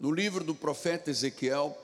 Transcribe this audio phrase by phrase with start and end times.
[0.00, 1.76] no livro do profeta Ezequiel,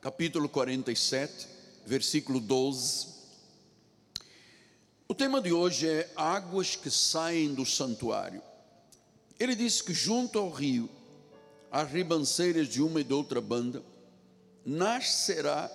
[0.00, 1.46] capítulo 47,
[1.86, 3.06] versículo 12.
[5.06, 8.42] O tema de hoje é águas que saem do santuário.
[9.38, 10.90] Ele disse que junto ao rio,
[11.70, 13.80] às ribanceiras de uma e de outra banda,
[14.66, 15.70] nascerá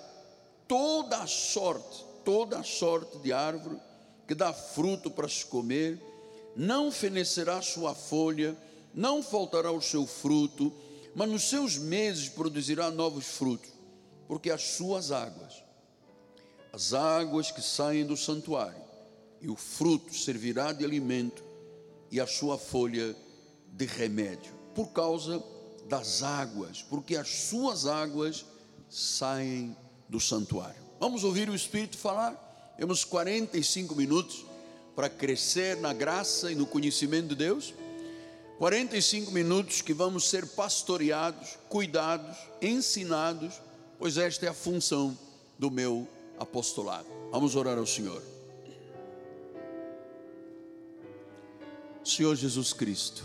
[0.68, 3.78] toda a sorte, toda a sorte de árvore
[4.28, 6.02] que dá fruto para se comer,
[6.54, 8.58] não fenecerá sua folha,
[8.94, 10.74] não faltará o seu fruto,
[11.18, 13.72] mas nos seus meses produzirá novos frutos,
[14.28, 15.64] porque as suas águas,
[16.72, 18.80] as águas que saem do santuário,
[19.42, 21.44] e o fruto servirá de alimento,
[22.12, 23.16] e a sua folha
[23.74, 25.44] de remédio, por causa
[25.90, 28.46] das águas, porque as suas águas
[28.88, 29.76] saem
[30.08, 30.84] do santuário.
[31.00, 32.76] Vamos ouvir o Espírito falar?
[32.78, 34.46] Temos 45 minutos
[34.96, 37.74] para crescer na graça e no conhecimento de Deus.
[38.58, 43.62] 45 minutos que vamos ser pastoreados, cuidados, ensinados,
[44.00, 45.16] pois esta é a função
[45.60, 46.08] do meu
[46.40, 47.08] apostolado.
[47.32, 48.22] Vamos orar ao Senhor.
[52.04, 53.24] Senhor Jesus Cristo,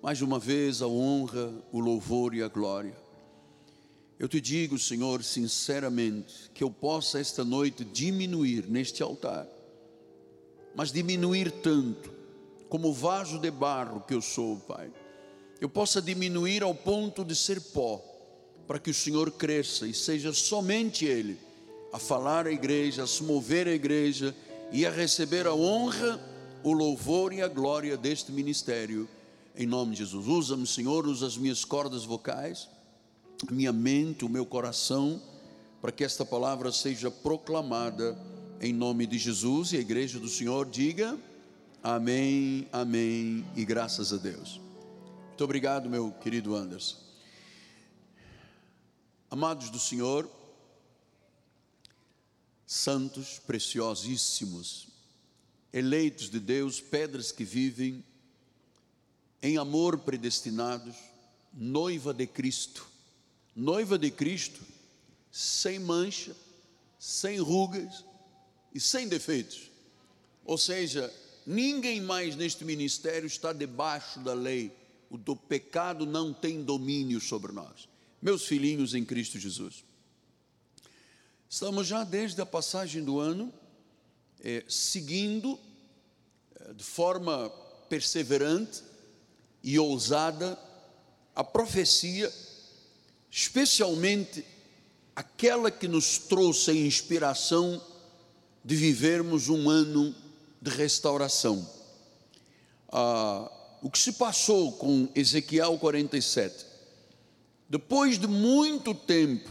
[0.00, 2.96] mais uma vez a honra, o louvor e a glória.
[4.16, 9.48] Eu te digo, Senhor, sinceramente, que eu possa esta noite diminuir neste altar,
[10.76, 12.19] mas diminuir tanto
[12.70, 14.90] como vaso de barro que eu sou, Pai.
[15.60, 18.00] Eu possa diminuir ao ponto de ser pó,
[18.66, 21.36] para que o Senhor cresça e seja somente Ele
[21.92, 24.34] a falar à igreja, a se mover à igreja
[24.70, 26.20] e a receber a honra,
[26.62, 29.08] o louvor e a glória deste ministério.
[29.56, 32.68] Em nome de Jesus, usa-me, Senhor, usa as minhas cordas vocais,
[33.48, 35.20] a minha mente, o meu coração,
[35.82, 38.16] para que esta palavra seja proclamada
[38.60, 41.18] em nome de Jesus e a igreja do Senhor diga.
[41.82, 44.60] Amém, amém e graças a Deus.
[45.28, 46.98] Muito obrigado, meu querido Anderson.
[49.30, 50.30] Amados do Senhor,
[52.66, 54.88] santos, preciosíssimos,
[55.72, 58.04] eleitos de Deus, pedras que vivem
[59.42, 60.96] em amor predestinados,
[61.50, 62.86] noiva de Cristo,
[63.56, 64.60] noiva de Cristo,
[65.32, 66.36] sem mancha,
[66.98, 68.04] sem rugas
[68.74, 69.70] e sem defeitos.
[70.44, 71.10] Ou seja,
[71.50, 74.70] Ninguém mais neste ministério está debaixo da lei.
[75.10, 77.88] O do pecado não tem domínio sobre nós.
[78.22, 79.84] Meus filhinhos em Cristo Jesus.
[81.48, 83.52] Estamos já desde a passagem do ano,
[84.44, 85.58] é, seguindo
[86.54, 87.50] é, de forma
[87.88, 88.84] perseverante
[89.60, 90.56] e ousada
[91.34, 92.32] a profecia,
[93.28, 94.44] especialmente
[95.16, 97.84] aquela que nos trouxe a inspiração
[98.64, 100.14] de vivermos um ano
[100.60, 101.66] de restauração.
[102.92, 103.50] Ah,
[103.82, 106.66] o que se passou com Ezequiel 47?
[107.68, 109.50] Depois de muito tempo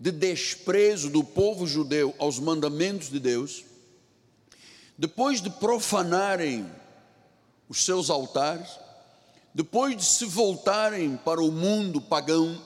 [0.00, 3.64] de desprezo do povo judeu aos mandamentos de Deus,
[4.98, 6.68] depois de profanarem
[7.68, 8.68] os seus altares,
[9.54, 12.60] depois de se voltarem para o mundo pagão,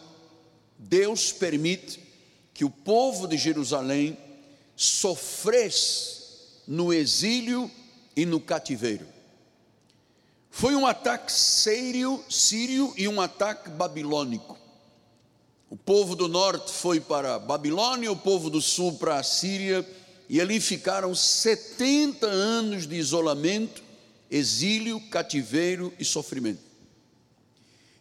[0.78, 2.00] Deus permite
[2.54, 4.16] que o povo de Jerusalém
[4.74, 6.15] sofresse
[6.66, 7.70] no exílio
[8.16, 9.06] e no cativeiro.
[10.50, 14.58] Foi um ataque sírio, sírio e um ataque babilônico.
[15.68, 19.86] O povo do norte foi para a Babilônia, o povo do sul para a Síria,
[20.28, 23.82] e ali ficaram 70 anos de isolamento,
[24.30, 26.60] exílio, cativeiro e sofrimento.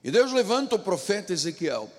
[0.04, 1.92] E Deus levanta o profeta Ezequiel,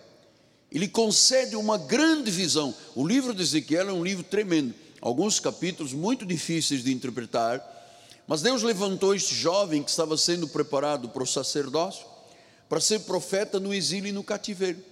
[0.72, 2.74] ele concede uma grande visão.
[2.94, 4.74] O livro de Ezequiel é um livro tremendo
[5.06, 7.64] alguns capítulos muito difíceis de interpretar,
[8.26, 12.04] mas Deus levantou este jovem que estava sendo preparado para o sacerdócio,
[12.68, 14.82] para ser profeta no exílio e no cativeiro,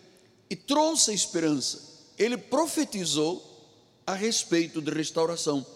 [0.49, 1.81] e trouxe a esperança.
[2.17, 3.43] Ele profetizou
[4.07, 5.67] a respeito de restauração,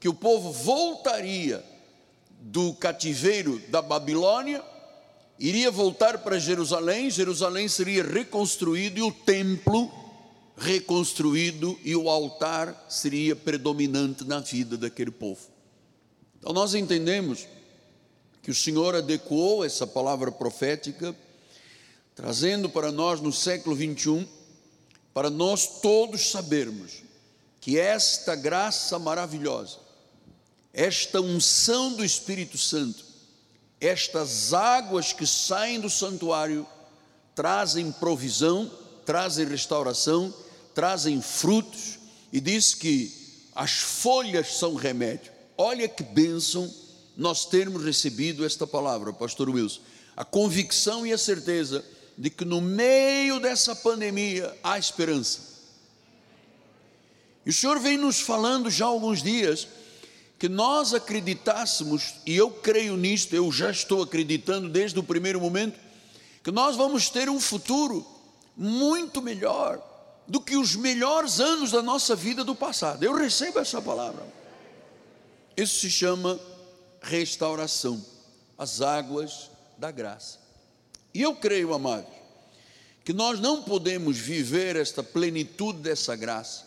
[0.00, 1.62] que o povo voltaria
[2.40, 4.64] do cativeiro da Babilônia,
[5.38, 10.01] iria voltar para Jerusalém, Jerusalém seria reconstruído e o templo
[10.56, 15.40] reconstruído e o altar seria predominante na vida daquele povo.
[16.38, 17.46] Então nós entendemos
[18.42, 21.14] que o Senhor adequou essa palavra profética,
[22.14, 24.26] trazendo para nós no século 21,
[25.14, 27.02] para nós todos sabermos
[27.60, 29.78] que esta graça maravilhosa,
[30.72, 33.04] esta unção do Espírito Santo,
[33.80, 36.66] estas águas que saem do santuário,
[37.34, 38.70] trazem provisão,
[39.04, 40.34] trazem restauração
[40.74, 41.98] trazem frutos
[42.32, 43.12] e diz que
[43.54, 45.30] as folhas são remédio.
[45.56, 46.72] Olha que bênção
[47.16, 49.80] nós termos recebido esta palavra, pastor Wilson.
[50.16, 51.84] A convicção e a certeza
[52.16, 55.52] de que no meio dessa pandemia há esperança.
[57.44, 59.66] E o Senhor vem nos falando já há alguns dias
[60.38, 65.78] que nós acreditássemos, e eu creio nisto, eu já estou acreditando desde o primeiro momento,
[66.42, 68.04] que nós vamos ter um futuro
[68.56, 69.80] muito melhor
[70.26, 73.02] do que os melhores anos da nossa vida do passado.
[73.02, 74.26] Eu recebo essa palavra.
[75.56, 76.38] Isso se chama
[77.00, 78.02] restauração,
[78.56, 80.38] as águas da graça.
[81.12, 82.10] E eu creio, amados,
[83.04, 86.64] que nós não podemos viver esta plenitude dessa graça,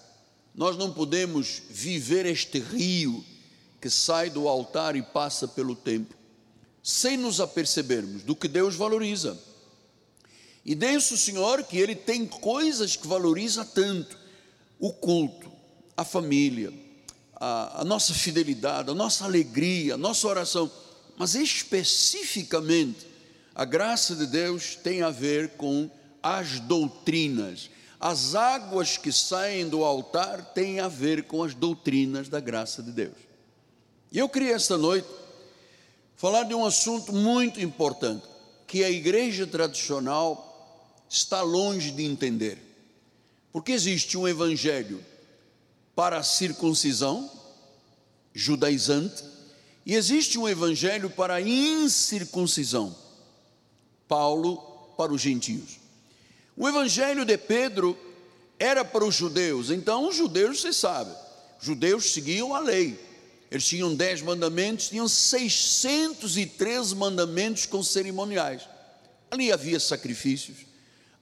[0.54, 3.24] nós não podemos viver este rio
[3.82, 6.18] que sai do altar e passa pelo templo,
[6.84, 9.38] sem nos apercebermos do que Deus valoriza.
[10.66, 14.18] E desce o Senhor que Ele tem coisas que valoriza tanto:
[14.80, 15.52] o culto,
[15.96, 16.74] a família,
[17.36, 20.72] a, a nossa fidelidade, a nossa alegria, a nossa oração,
[21.18, 23.06] mas especificamente
[23.54, 25.90] a graça de Deus tem a ver com
[26.22, 27.70] as doutrinas.
[28.00, 32.92] As águas que saem do altar têm a ver com as doutrinas da graça de
[32.92, 33.16] Deus.
[34.12, 35.08] E eu queria esta noite
[36.16, 38.26] falar de um assunto muito importante
[38.68, 40.55] que a igreja tradicional
[41.16, 42.58] está longe de entender.
[43.52, 45.04] Porque existe um evangelho
[45.96, 47.32] para a circuncisão,
[48.34, 49.24] judaizante,
[49.86, 52.96] e existe um evangelho para a incircuncisão,
[54.08, 54.58] Paulo
[54.98, 55.80] para os gentios.
[56.58, 57.98] O evangelho de Pedro
[58.60, 61.16] era para os judeus, então os judeus, você sabe,
[61.62, 63.00] judeus seguiam a lei,
[63.50, 68.68] eles tinham dez mandamentos, tinham 603 mandamentos com cerimoniais.
[69.30, 70.58] Ali havia sacrifícios,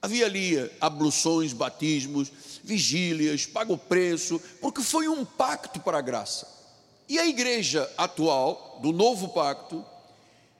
[0.04, 2.30] Havia ali abluções, batismos,
[2.62, 6.46] vigílias, paga o preço, porque foi um pacto para a graça.
[7.08, 9.82] E a igreja atual, do novo pacto,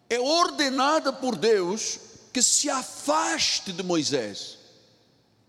[0.08, 1.98] é ordenada por Deus
[2.32, 4.56] que se afaste de Moisés,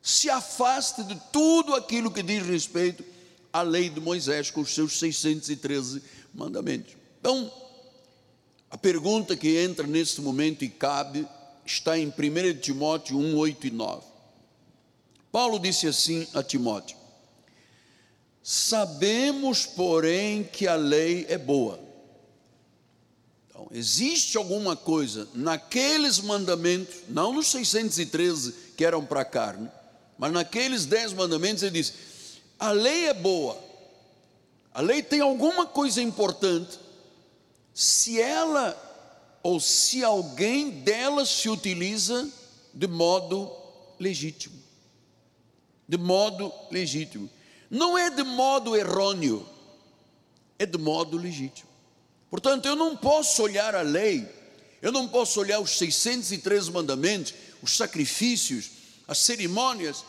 [0.02, 3.02] se afaste de tudo aquilo que diz respeito
[3.54, 6.04] à lei de Moisés, com os seus 613
[6.34, 6.98] mandamentos.
[7.22, 7.50] Então,
[8.70, 11.26] a pergunta que entra nesse momento e cabe
[11.66, 14.04] está em 1 Timóteo 1, 8 e 9.
[15.32, 16.96] Paulo disse assim a Timóteo:
[18.42, 21.80] Sabemos, porém, que a lei é boa.
[23.50, 29.70] Então, existe alguma coisa naqueles mandamentos, não nos 613 que eram para a carne,
[30.18, 31.94] mas naqueles dez mandamentos ele diz:
[32.60, 33.58] a lei é boa,
[34.74, 36.80] a lei tem alguma coisa importante,
[37.74, 38.85] se ela
[39.46, 42.28] ou se alguém delas se utiliza
[42.74, 43.56] de modo
[44.00, 44.60] legítimo.
[45.88, 47.30] De modo legítimo.
[47.70, 49.48] Não é de modo errôneo,
[50.58, 51.70] é de modo legítimo.
[52.28, 54.28] Portanto, eu não posso olhar a lei,
[54.82, 58.72] eu não posso olhar os 603 mandamentos, os sacrifícios,
[59.08, 60.04] as cerimônias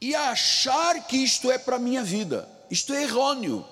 [0.00, 2.48] e achar que isto é para a minha vida.
[2.68, 3.64] Isto é errôneo.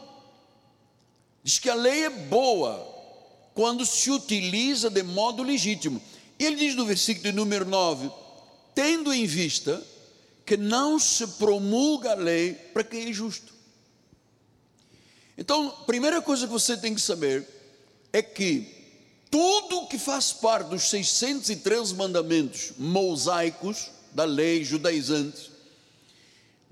[1.43, 3.00] Diz que a lei é boa,
[3.55, 6.01] quando se utiliza de modo legítimo.
[6.39, 8.11] Ele diz no versículo número 9:
[8.75, 9.83] tendo em vista
[10.47, 13.53] que não se promulga a lei para quem é justo.
[15.37, 17.47] Então, primeira coisa que você tem que saber
[18.13, 18.81] é que
[19.31, 25.51] tudo que faz parte dos 613 mandamentos mosaicos da lei judaizante,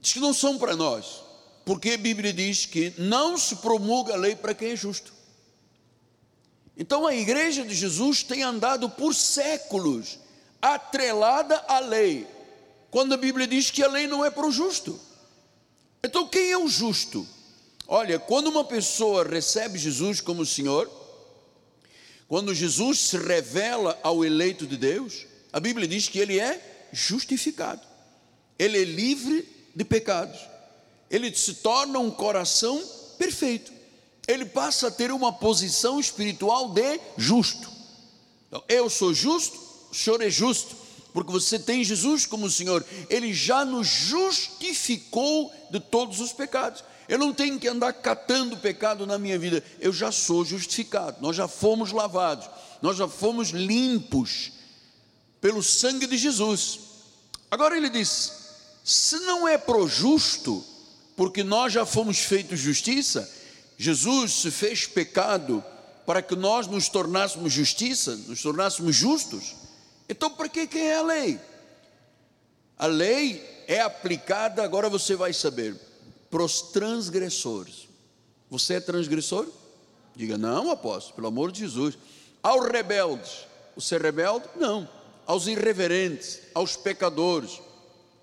[0.01, 1.23] diz que não são para nós,
[1.65, 5.13] porque a Bíblia diz que não se promulga a lei para quem é justo.
[6.79, 10.21] Então a igreja de Jesus tem andado por séculos
[10.63, 12.25] atrelada à lei,
[12.89, 14.99] quando a Bíblia diz que a lei não é para o justo.
[16.05, 17.27] Então quem é o justo?
[17.89, 20.89] Olha, quando uma pessoa recebe Jesus como Senhor,
[22.29, 27.83] quando Jesus se revela ao eleito de Deus, a Bíblia diz que ele é justificado,
[28.57, 30.39] ele é livre de pecados,
[31.11, 32.81] ele se torna um coração
[33.19, 33.78] perfeito
[34.29, 37.71] ele passa a ter uma posição espiritual de justo.
[38.47, 39.59] Então, eu sou justo,
[39.91, 40.77] o Senhor é justo,
[41.15, 46.85] porque você tem Jesus como Senhor, Ele já nos justificou de todos os pecados.
[47.09, 51.35] Eu não tenho que andar catando pecado na minha vida, eu já sou justificado, nós
[51.35, 52.49] já fomos lavados,
[52.83, 54.53] nós já fomos limpos
[55.41, 56.81] pelo sangue de Jesus.
[57.51, 58.33] Agora ele diz:
[58.85, 60.63] se não é pro justo,
[61.17, 63.38] porque nós já fomos feitos justiça,
[63.79, 65.65] Jesus se fez pecado
[66.05, 69.55] para que nós nos tornássemos justiça, nos tornássemos justos.
[70.09, 71.41] Então, para que, que é a lei?
[72.77, 75.77] A lei é aplicada, agora você vai saber,
[76.29, 77.87] para os transgressores.
[78.51, 79.47] Você é transgressor?
[80.17, 81.97] Diga, não, apóstolo, pelo amor de Jesus.
[82.43, 84.47] Aos rebeldes, você é rebelde?
[84.57, 84.89] Não.
[85.25, 87.61] aos irreverentes, aos pecadores,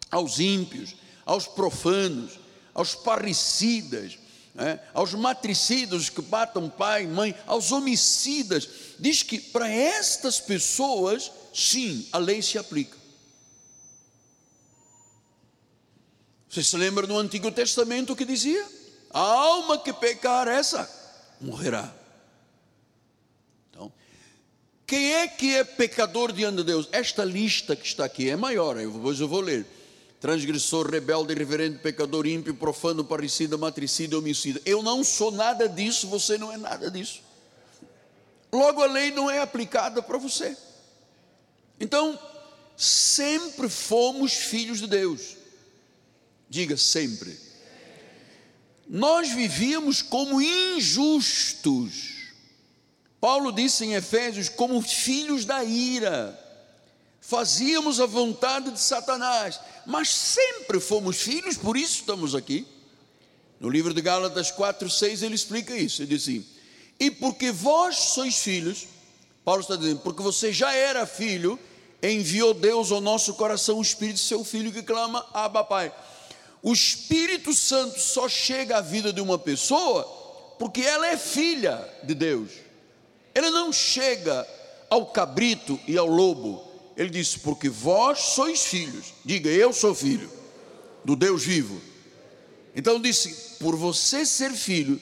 [0.10, 2.40] aos ímpios, aos profanos,
[2.74, 4.18] aos parricidas,
[4.56, 8.68] né, aos matricidas que matam pai mãe, aos homicidas.
[8.98, 12.98] Diz que para estas pessoas, sim, a lei se aplica.
[16.50, 18.66] Você se lembra no Antigo Testamento que dizia?
[19.12, 20.90] A alma que pecar, essa
[21.42, 21.94] morrerá.
[23.70, 23.92] Então,
[24.88, 26.88] quem é que é pecador diante de Deus?
[26.94, 29.68] Esta lista que está aqui é maior, depois eu vou ler
[30.25, 34.60] transgressor, rebelde, irreverente, pecador, ímpio, profano, parricida, matricida, homicida.
[34.65, 37.22] Eu não sou nada disso, você não é nada disso.
[38.51, 40.58] Logo, a lei não é aplicada para você.
[41.79, 42.20] Então,
[42.75, 45.38] sempre fomos filhos de Deus.
[46.50, 47.39] Diga sempre.
[48.89, 52.15] Nós vivíamos como injustos.
[53.22, 56.44] Paulo disse em Efésios, como filhos da ira.
[57.27, 62.67] Fazíamos a vontade de Satanás, mas sempre fomos filhos, por isso estamos aqui.
[63.60, 66.03] No livro de Gálatas 4, 6, ele explica isso.
[66.03, 66.46] Ele diz assim:
[67.00, 68.86] E porque vós sois filhos,
[69.44, 71.58] Paulo está dizendo, porque você já era filho,
[72.03, 75.91] enviou Deus ao nosso coração o Espírito de seu filho que clama, Abba Pai.
[76.62, 80.03] O Espírito Santo só chega à vida de uma pessoa
[80.60, 82.51] porque ela é filha de Deus.
[83.34, 84.48] Ele não chega
[84.91, 86.64] ao cabrito e ao lobo.
[86.96, 89.14] Ele disse: Porque vós sois filhos.
[89.24, 90.30] Diga, eu sou filho
[91.04, 91.82] do Deus vivo.
[92.75, 95.00] Então disse: Por você ser filho,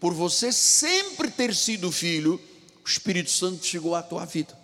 [0.00, 2.40] por você sempre ter sido filho,
[2.84, 4.56] o Espírito Santo chegou à tua vida.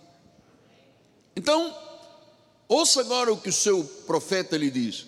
[1.35, 1.75] Então,
[2.67, 5.07] ouça agora o que o seu profeta lhe diz.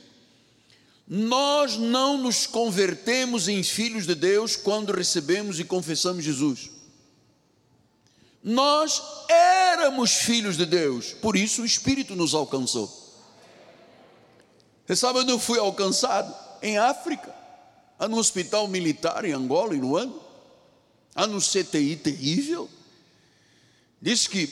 [1.08, 6.72] Nós não nos convertemos em filhos de Deus quando recebemos e confessamos Jesus.
[8.48, 12.88] Nós éramos filhos de Deus, por isso o Espírito nos alcançou.
[14.86, 16.32] Você sabe onde eu fui alcançado?
[16.62, 17.34] Em África,
[17.98, 20.14] há no hospital militar em Angola e Luanda,
[21.16, 22.70] há no CTI terrível.
[24.00, 24.48] Diz que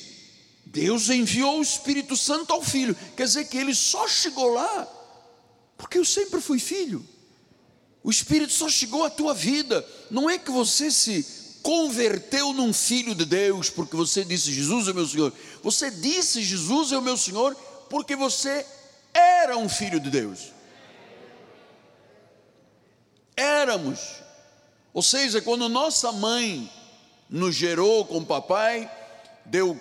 [0.65, 4.87] Deus enviou o Espírito Santo ao filho, quer dizer que ele só chegou lá
[5.77, 7.05] porque eu sempre fui filho.
[8.03, 9.85] O Espírito só chegou à tua vida.
[10.09, 14.93] Não é que você se converteu num filho de Deus porque você disse Jesus é
[14.93, 15.33] meu Senhor.
[15.63, 17.55] Você disse Jesus é o meu Senhor
[17.89, 18.65] porque você
[19.13, 20.51] era um filho de Deus.
[23.35, 23.99] Éramos.
[24.93, 26.69] Ou seja, quando nossa mãe
[27.29, 28.91] nos gerou com o papai,
[29.45, 29.79] deu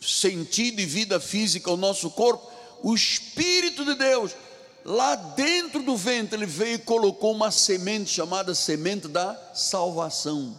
[0.00, 2.50] sentido e vida física ao nosso corpo,
[2.82, 4.34] o Espírito de Deus
[4.84, 10.58] lá dentro do ventre, ele veio e colocou uma semente chamada semente da salvação.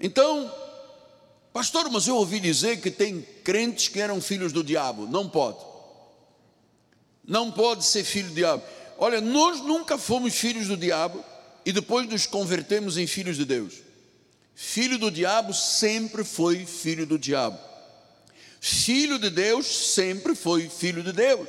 [0.00, 0.52] Então,
[1.52, 5.06] pastor, mas eu ouvi dizer que tem crentes que eram filhos do diabo.
[5.06, 5.58] Não pode.
[7.26, 8.62] Não pode ser filho do diabo.
[8.98, 11.22] Olha, nós nunca fomos filhos do diabo
[11.64, 13.74] e depois nos convertemos em filhos de Deus.
[14.54, 17.58] Filho do diabo sempre foi filho do diabo.
[18.60, 21.48] Filho de Deus sempre foi filho de Deus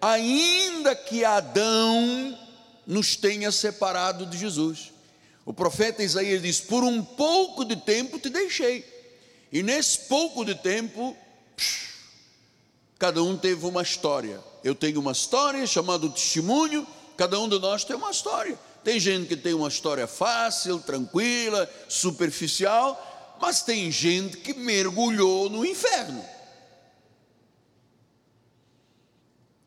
[0.00, 2.38] ainda que Adão
[2.86, 4.89] nos tenha separado de Jesus.
[5.50, 8.84] O profeta Isaías diz: Por um pouco de tempo te deixei,
[9.50, 11.16] e nesse pouco de tempo,
[11.56, 11.88] psh,
[12.96, 14.40] cada um teve uma história.
[14.62, 18.56] Eu tenho uma história chamada testemunho, cada um de nós tem uma história.
[18.84, 25.66] Tem gente que tem uma história fácil, tranquila, superficial, mas tem gente que mergulhou no
[25.66, 26.24] inferno.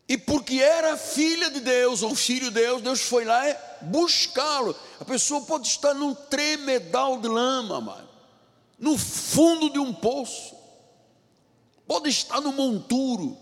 [0.08, 3.44] E porque era filha de Deus ou filho de Deus, Deus foi lá
[3.82, 4.76] buscá-lo.
[5.00, 8.10] A pessoa pode estar num tremedal de lama, mano,
[8.78, 10.56] no fundo de um poço,
[11.88, 13.38] pode estar no monturo,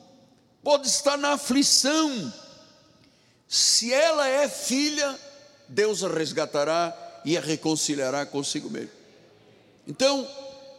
[0.64, 2.32] pode estar na aflição.
[3.48, 5.20] Se ela é filha,
[5.68, 8.92] Deus a resgatará e a reconciliará consigo mesmo.
[9.88, 10.28] Então,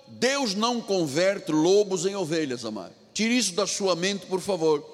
[0.06, 2.94] Deus não converte lobos em ovelhas, amado.
[3.12, 4.91] Tire isso da sua mente, por favor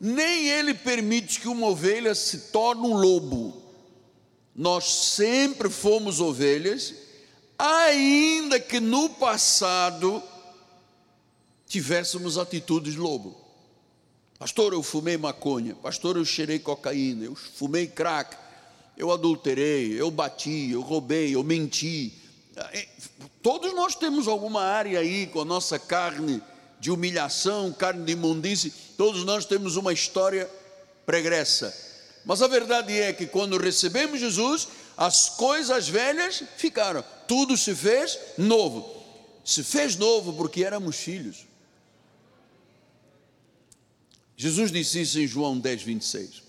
[0.00, 3.62] nem ele permite que uma ovelha se torne um lobo.
[4.54, 6.94] Nós sempre fomos ovelhas,
[7.58, 10.22] ainda que no passado
[11.66, 13.44] tivéssemos atitudes de lobo.
[14.38, 15.74] Pastor, eu fumei maconha.
[15.74, 17.24] Pastor, eu cheirei cocaína.
[17.24, 18.36] Eu fumei crack.
[18.96, 19.98] Eu adulterei.
[19.98, 20.70] Eu bati.
[20.70, 21.34] Eu roubei.
[21.34, 22.12] Eu menti.
[22.56, 22.86] É,
[23.42, 26.42] todos nós temos alguma área aí com a nossa carne
[26.78, 30.50] de humilhação, carne de imundície, todos nós temos uma história
[31.04, 31.74] pregressa.
[32.24, 38.18] Mas a verdade é que quando recebemos Jesus, as coisas velhas ficaram, tudo se fez
[38.38, 39.02] novo.
[39.44, 41.46] Se fez novo porque éramos filhos.
[44.36, 46.42] Jesus disse isso em João 10, 26.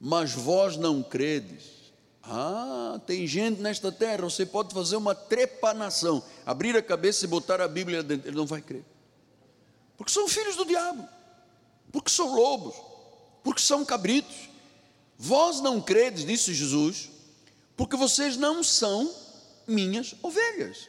[0.00, 1.82] Mas vós não credes.
[2.22, 7.60] Ah, tem gente nesta terra, você pode fazer uma trepanação, abrir a cabeça e botar
[7.60, 8.84] a Bíblia dentro, ele não vai crer.
[9.96, 11.08] Porque são filhos do diabo,
[11.92, 12.74] porque são lobos,
[13.44, 14.48] porque são cabritos.
[15.18, 17.10] Vós não credes, disse Jesus,
[17.76, 19.14] porque vocês não são
[19.66, 20.88] minhas ovelhas.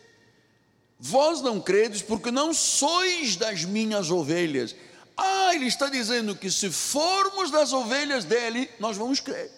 [1.00, 4.76] Vós não credes porque não sois das minhas ovelhas.
[5.18, 9.52] Ah, ele está dizendo que se formos das ovelhas dele, nós vamos crer.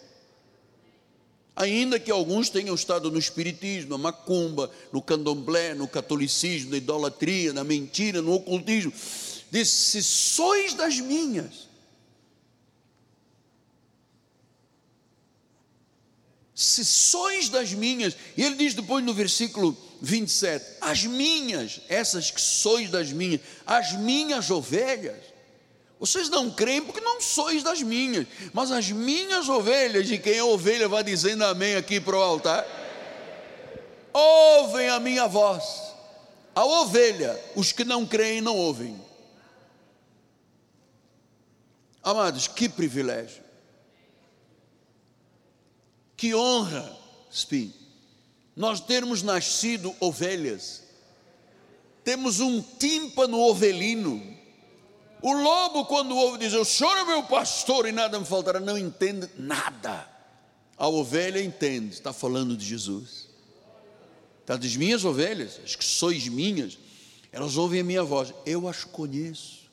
[1.56, 7.54] Ainda que alguns tenham estado no espiritismo, na macumba, no candomblé, no catolicismo, na idolatria,
[7.54, 8.92] na mentira, no ocultismo,
[9.52, 11.68] diz: se sois das minhas,
[16.54, 22.42] se sois das minhas, e ele diz depois no versículo 27, as minhas, essas que
[22.42, 25.36] sois das minhas, as minhas ovelhas,
[26.00, 30.44] vocês não creem porque não sois das minhas, mas as minhas ovelhas, de quem é
[30.44, 32.66] ovelha, vai dizendo amém aqui para o altar,
[34.14, 35.64] ouvem a minha voz.
[36.54, 39.05] A ovelha, os que não creem, não ouvem.
[42.06, 43.44] Amados, que privilégio,
[46.16, 46.96] que honra,
[47.32, 47.74] Spin,
[48.56, 50.84] nós termos nascido ovelhas,
[52.04, 54.22] temos um tímpano ovelino,
[55.20, 58.78] o lobo, quando ouve dizer, o senhor é meu pastor e nada me faltará, não
[58.78, 60.08] entende nada.
[60.78, 63.28] A ovelha entende, está falando de Jesus.
[64.42, 66.78] Está das minhas ovelhas, as que sois minhas,
[67.32, 69.64] elas ouvem a minha voz, eu as conheço.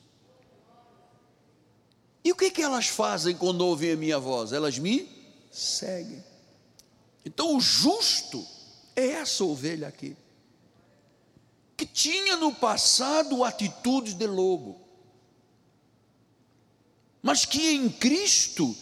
[2.24, 4.52] E o que, que elas fazem quando ouvem a minha voz?
[4.52, 5.08] Elas me
[5.50, 6.22] seguem.
[7.24, 8.46] Então o justo
[8.94, 10.16] é essa ovelha aqui,
[11.76, 14.80] que tinha no passado atitudes de lobo,
[17.22, 18.76] mas que em Cristo,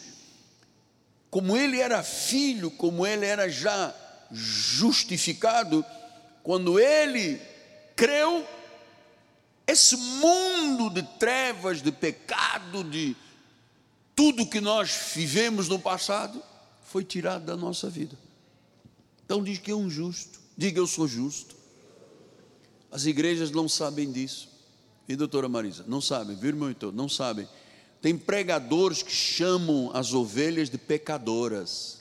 [1.30, 3.94] como ele era filho, como ele era já
[4.32, 5.84] justificado,
[6.42, 7.40] quando ele
[7.94, 8.46] creu,
[9.66, 13.14] esse mundo de trevas, de pecado, de
[14.20, 16.42] tudo que nós vivemos no passado,
[16.84, 18.18] foi tirado da nossa vida.
[19.24, 21.54] Então diz que é um justo, diga eu sou justo.
[22.90, 24.50] As igrejas não sabem disso.
[25.08, 27.48] E doutora Marisa, não sabem, viu irmão então, não sabem
[28.00, 31.98] tem pregadores que chamam as ovelhas de pecadoras,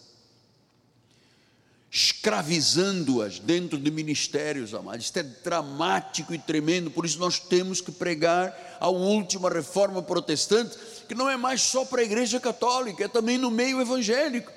[1.92, 5.06] escravizando-as dentro de ministérios, amados.
[5.06, 10.78] Isso é dramático e tremendo, por isso nós temos que pregar a última reforma protestante,
[11.10, 14.52] que não é mais só para a igreja católica, é também no meio evangélico,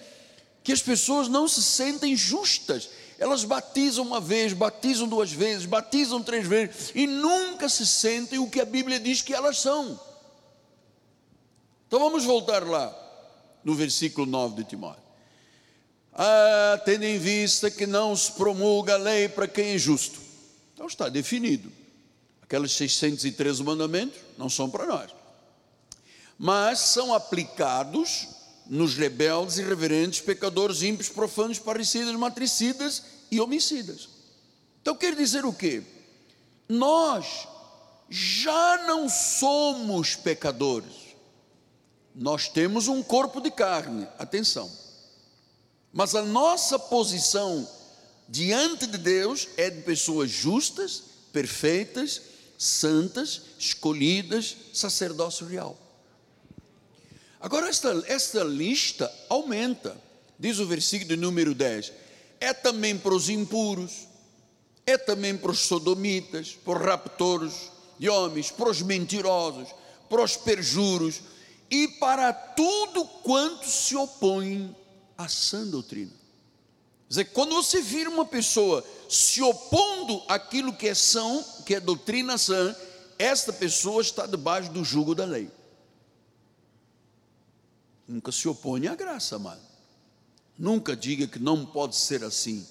[0.62, 2.90] que as pessoas não se sentem justas.
[3.18, 8.50] Elas batizam uma vez, batizam duas vezes, batizam três vezes e nunca se sentem o
[8.50, 9.98] que a Bíblia diz que elas são.
[11.88, 12.94] Então vamos voltar lá
[13.64, 15.02] no versículo 9 de Timóteo.
[16.12, 20.20] Ah, tendo em vista que não se promulga a lei para quem é justo.
[20.74, 21.72] Então está definido.
[22.42, 25.21] Aqueles 613 mandamentos não são para nós.
[26.38, 28.28] Mas são aplicados
[28.66, 34.08] nos rebeldes, irreverentes, pecadores, ímpios, profanos, parecidas, matricidas e homicidas.
[34.80, 35.82] Então quer dizer o quê?
[36.68, 37.46] Nós
[38.08, 41.02] já não somos pecadores
[42.14, 44.70] nós temos um corpo de carne, atenção.
[45.92, 47.68] Mas a nossa posição
[48.28, 52.20] diante de Deus é de pessoas justas, perfeitas,
[52.58, 55.76] santas, escolhidas, sacerdócio real.
[57.42, 60.00] Agora, esta, esta lista aumenta,
[60.38, 61.92] diz o versículo número 10:
[62.38, 64.07] é também para os impuros,
[64.87, 67.52] é também para os sodomitas, para os raptores
[67.98, 69.68] de homens, para os mentirosos,
[70.09, 71.20] para os perjuros,
[71.68, 74.76] e para tudo quanto se opõe
[75.18, 76.12] à sã doutrina.
[76.12, 81.81] Quer dizer, quando você vira uma pessoa se opondo àquilo que é são, que é
[81.81, 82.76] doutrina sã,
[83.18, 85.50] esta pessoa está debaixo do jugo da lei.
[88.06, 89.60] Nunca se opõe à graça, amado.
[90.58, 92.66] Nunca diga que não pode ser assim.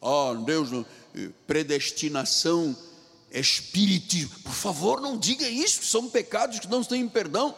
[0.00, 0.70] Oh, Deus,
[1.14, 2.76] eh, predestinação,
[3.30, 4.38] espiritismo.
[4.40, 7.54] Por favor, não diga isso, são pecados que não têm perdão.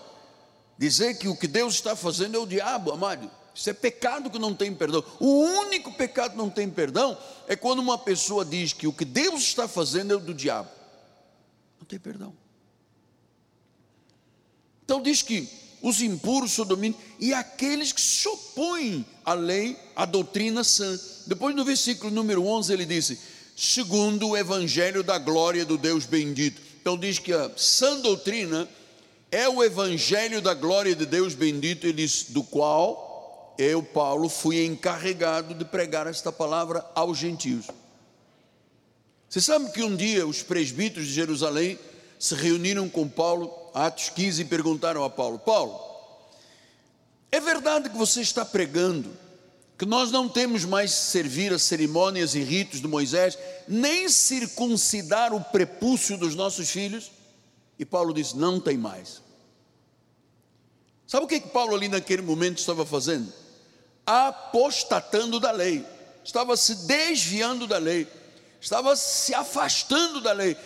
[0.76, 3.30] Dizer que o que Deus está fazendo é o diabo, amado.
[3.54, 5.02] Isso é pecado que não tem perdão.
[5.18, 9.04] O único pecado que não tem perdão é quando uma pessoa diz que o que
[9.04, 10.70] Deus está fazendo é o do diabo.
[11.80, 12.32] Não tem perdão.
[14.84, 15.48] Então diz que
[15.82, 20.98] os impuros, sodominos e aqueles que se opõem à lei, à doutrina sã.
[21.26, 23.18] Depois no versículo número 11 ele disse:
[23.56, 26.60] segundo o evangelho da glória do Deus bendito.
[26.80, 28.68] Então diz que a sã doutrina
[29.30, 34.64] é o evangelho da glória de Deus bendito, ele diz, do qual eu, Paulo, fui
[34.64, 37.66] encarregado de pregar esta palavra aos gentios.
[39.28, 41.78] Você sabe que um dia os presbíteros de Jerusalém
[42.18, 43.48] se reuniram com Paulo,
[43.86, 45.78] Atos 15, e perguntaram a Paulo: Paulo,
[47.30, 49.10] é verdade que você está pregando
[49.78, 53.38] que nós não temos mais servir as cerimônias e ritos de Moisés,
[53.68, 57.12] nem circuncidar o prepúcio dos nossos filhos?
[57.78, 59.22] E Paulo disse: Não tem mais.
[61.06, 63.32] Sabe o que, que Paulo ali naquele momento estava fazendo?
[64.04, 65.86] Apostatando da lei,
[66.24, 68.06] estava se desviando da lei
[68.60, 70.56] estava se afastando da lei.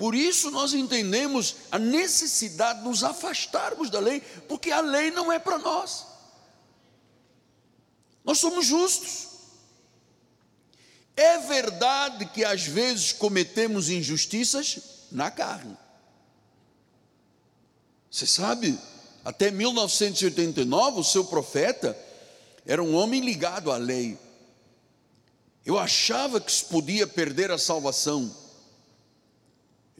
[0.00, 5.30] Por isso nós entendemos a necessidade de nos afastarmos da lei, porque a lei não
[5.30, 6.06] é para nós.
[8.24, 9.26] Nós somos justos.
[11.14, 14.80] É verdade que às vezes cometemos injustiças
[15.12, 15.76] na carne.
[18.10, 18.78] Você sabe,
[19.22, 21.94] até 1989, o seu profeta
[22.64, 24.18] era um homem ligado à lei.
[25.62, 28.34] Eu achava que se podia perder a salvação.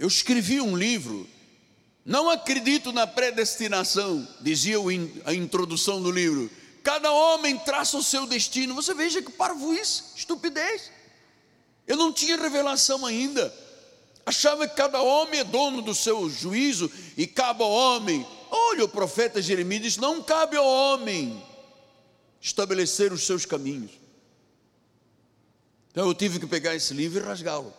[0.01, 1.29] Eu escrevi um livro,
[2.07, 4.79] não acredito na predestinação, dizia
[5.27, 6.51] a introdução do livro.
[6.83, 8.75] Cada homem traça o seu destino.
[8.75, 10.91] Você veja que parvoíce, estupidez.
[11.87, 13.55] Eu não tinha revelação ainda.
[14.25, 18.27] Achava que cada homem é dono do seu juízo e cabe ao homem.
[18.51, 21.45] Olha, o profeta Jeremias diz: não cabe ao homem
[22.41, 23.91] estabelecer os seus caminhos.
[25.91, 27.71] Então eu tive que pegar esse livro e rasgá-lo,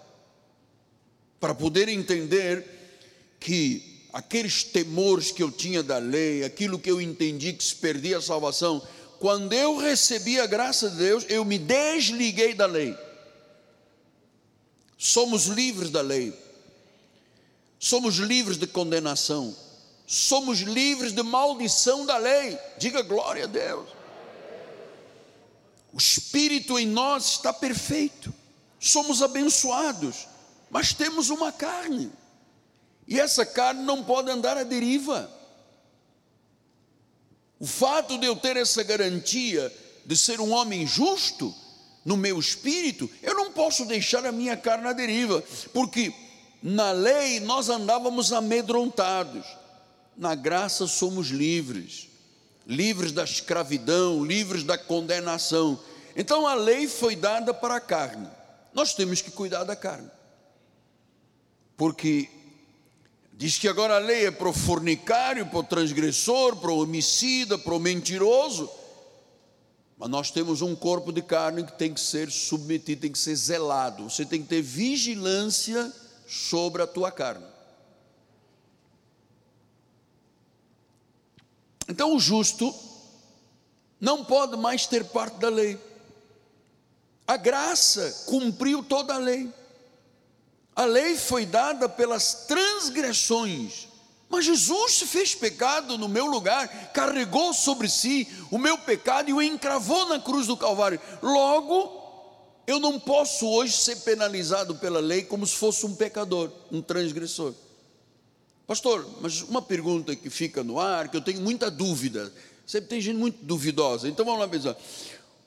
[1.42, 2.66] para poder entender
[3.40, 8.20] que aqueles temores que eu tinha da lei, aquilo que eu entendi que se perdia
[8.20, 8.86] a salvação,
[9.20, 12.96] quando eu recebi a graça de Deus, eu me desliguei da lei.
[14.98, 16.32] Somos livres da lei,
[17.80, 19.56] somos livres de condenação,
[20.06, 22.56] somos livres de maldição da lei.
[22.78, 23.90] Diga glória a Deus.
[25.92, 28.32] O Espírito em nós está perfeito,
[28.80, 30.28] somos abençoados,
[30.72, 32.12] mas temos uma carne,
[33.08, 35.30] e essa carne não pode andar à deriva.
[37.60, 39.72] O fato de eu ter essa garantia
[40.04, 41.54] de ser um homem justo
[42.04, 46.12] no meu espírito, eu não posso deixar a minha carne à deriva, porque
[46.64, 49.46] na lei nós andávamos amedrontados,
[50.18, 52.10] na graça somos livres
[52.72, 55.80] livres da escravidão, livres da condenação.
[56.16, 58.28] Então a lei foi dada para a carne.
[58.74, 60.10] Nós temos que cuidar da carne.
[61.82, 62.30] Porque
[63.34, 67.58] diz que agora a lei é para o fornicário, para o transgressor, para o homicida,
[67.58, 68.70] para o mentiroso.
[69.98, 73.36] Mas nós temos um corpo de carne que tem que ser submetido, tem que ser
[73.36, 74.08] zelado.
[74.08, 75.92] Você tem que ter vigilância
[76.28, 77.48] sobre a tua carne.
[81.90, 82.72] Então o justo
[84.00, 85.80] não pode mais ter parte da lei.
[87.26, 89.52] A graça cumpriu toda a lei.
[90.76, 93.88] A lei foi dada pelas transgressões.
[94.30, 99.34] Mas Jesus se fez pecado no meu lugar, carregou sobre si o meu pecado e
[99.34, 101.02] o encravou na cruz do Calvário.
[101.22, 102.02] Logo,
[102.66, 107.54] eu não posso hoje ser penalizado pela lei como se fosse um pecador, um transgressor.
[108.66, 112.32] Pastor, mas uma pergunta que fica no ar, que eu tenho muita dúvida.
[112.66, 114.08] Sempre tem gente muito duvidosa.
[114.08, 114.78] Então vamos lá pensar.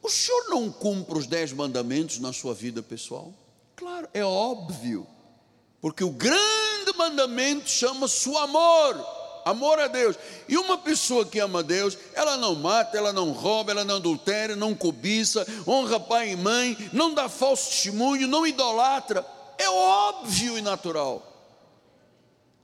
[0.03, 3.33] O senhor não cumpre os dez mandamentos na sua vida pessoal?
[3.75, 5.07] Claro, é óbvio.
[5.85, 9.07] Porque o grande mandamento chama-se o amor.
[9.45, 10.17] Amor a Deus.
[10.49, 14.57] E uma pessoa que ama Deus, ela não mata, ela não rouba, ela não adultera,
[14.57, 19.27] não cobiça, honra pai e mãe, não dá falso testemunho, não idolatra.
[19.59, 21.23] É óbvio e natural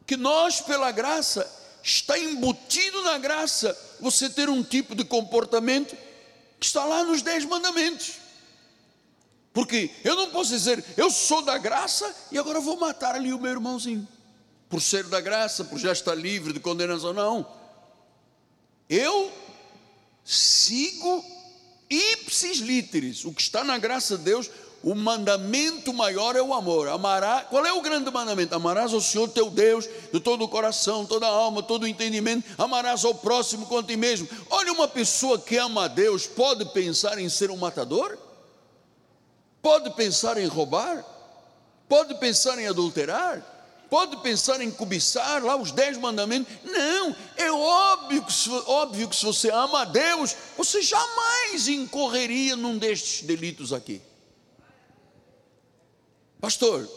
[0.06, 1.46] que nós, pela graça,
[1.82, 5.94] está embutido na graça você ter um tipo de comportamento
[6.58, 8.19] que está lá nos dez mandamentos.
[9.52, 13.38] Porque eu não posso dizer, eu sou da graça e agora vou matar ali o
[13.38, 14.06] meu irmãozinho,
[14.68, 17.12] por ser da graça, por já estar livre de condenação.
[17.12, 17.46] Não.
[18.88, 19.30] Eu
[20.24, 21.24] sigo
[21.88, 24.48] ipsis literis, o que está na graça de Deus,
[24.82, 26.88] o mandamento maior é o amor.
[26.88, 28.54] Amará, qual é o grande mandamento?
[28.54, 32.48] Amarás ao Senhor teu Deus de todo o coração, toda a alma, todo o entendimento.
[32.56, 34.28] Amarás ao próximo quanto a ti mesmo.
[34.48, 38.16] Olha, uma pessoa que ama a Deus pode pensar em ser um matador?
[39.62, 41.04] Pode pensar em roubar?
[41.88, 43.44] Pode pensar em adulterar?
[43.90, 46.52] Pode pensar em cobiçar lá os dez mandamentos?
[46.64, 48.32] Não, é óbvio que,
[48.66, 54.00] óbvio que se você ama a Deus, você jamais incorreria num destes delitos aqui.
[56.40, 56.88] Pastor,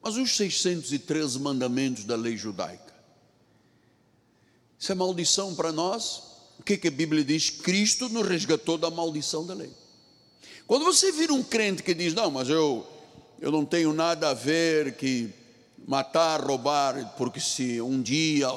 [0.00, 2.94] mas os 613 mandamentos da lei judaica,
[4.78, 6.22] Isso é maldição para nós.
[6.58, 7.50] O que, que a Bíblia diz?
[7.50, 9.72] Cristo nos resgatou da maldição da lei.
[10.66, 12.86] Quando você vira um crente que diz, não, mas eu,
[13.40, 15.30] eu não tenho nada a ver que
[15.86, 18.48] matar, roubar, porque se um dia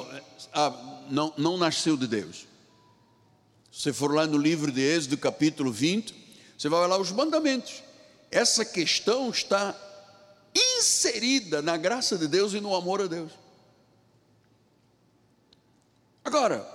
[0.54, 2.46] ah, não, não nasceu de Deus.
[3.70, 6.14] Se você for lá no livro de Êxodo, capítulo 20,
[6.56, 7.82] você vai lá os mandamentos.
[8.30, 9.76] Essa questão está
[10.54, 13.32] inserida na graça de Deus e no amor a Deus.
[16.24, 16.66] Agora,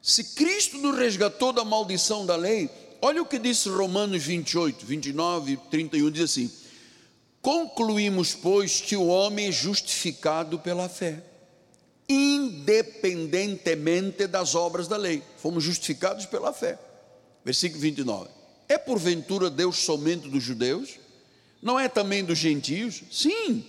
[0.00, 5.52] se Cristo nos resgatou da maldição da lei, olha o que disse Romanos 28, 29
[5.52, 6.50] e 31, diz assim:
[7.40, 11.22] Concluímos, pois, que o homem é justificado pela fé,
[12.08, 15.22] independentemente das obras da lei.
[15.38, 16.78] Fomos justificados pela fé.
[17.44, 18.30] Versículo 29.
[18.68, 20.98] É porventura Deus somente dos judeus?
[21.62, 23.02] Não é também dos gentios?
[23.10, 23.64] Sim,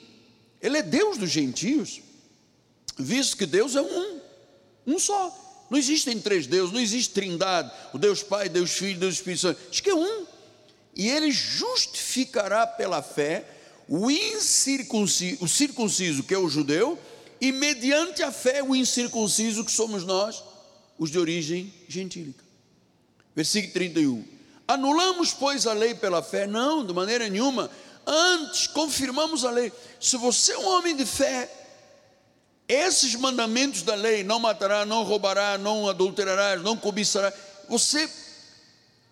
[0.62, 2.02] Ele é Deus dos gentios,
[2.98, 4.20] visto que Deus é um.
[4.86, 5.49] Um só.
[5.70, 7.72] Não existem três deuses, não existe trindade.
[7.94, 9.60] O Deus Pai, Deus Filho, Deus Espírito Santo.
[9.70, 10.26] Diz que é um.
[10.96, 13.46] E ele justificará pela fé
[13.88, 16.98] o incircunciso, o circunciso, que é o judeu,
[17.40, 20.44] e mediante a fé o incircunciso, que somos nós,
[20.98, 22.44] os de origem gentílica.
[23.36, 24.26] Versículo 31.
[24.68, 26.46] Anulamos, pois, a lei pela fé?
[26.46, 27.72] Não, de maneira nenhuma.
[28.06, 29.72] Antes, confirmamos a lei.
[30.00, 31.50] Se você é um homem de fé,
[32.70, 37.34] esses mandamentos da lei, não matará, não roubará, não adulterará, não cobiçará,
[37.68, 38.08] você,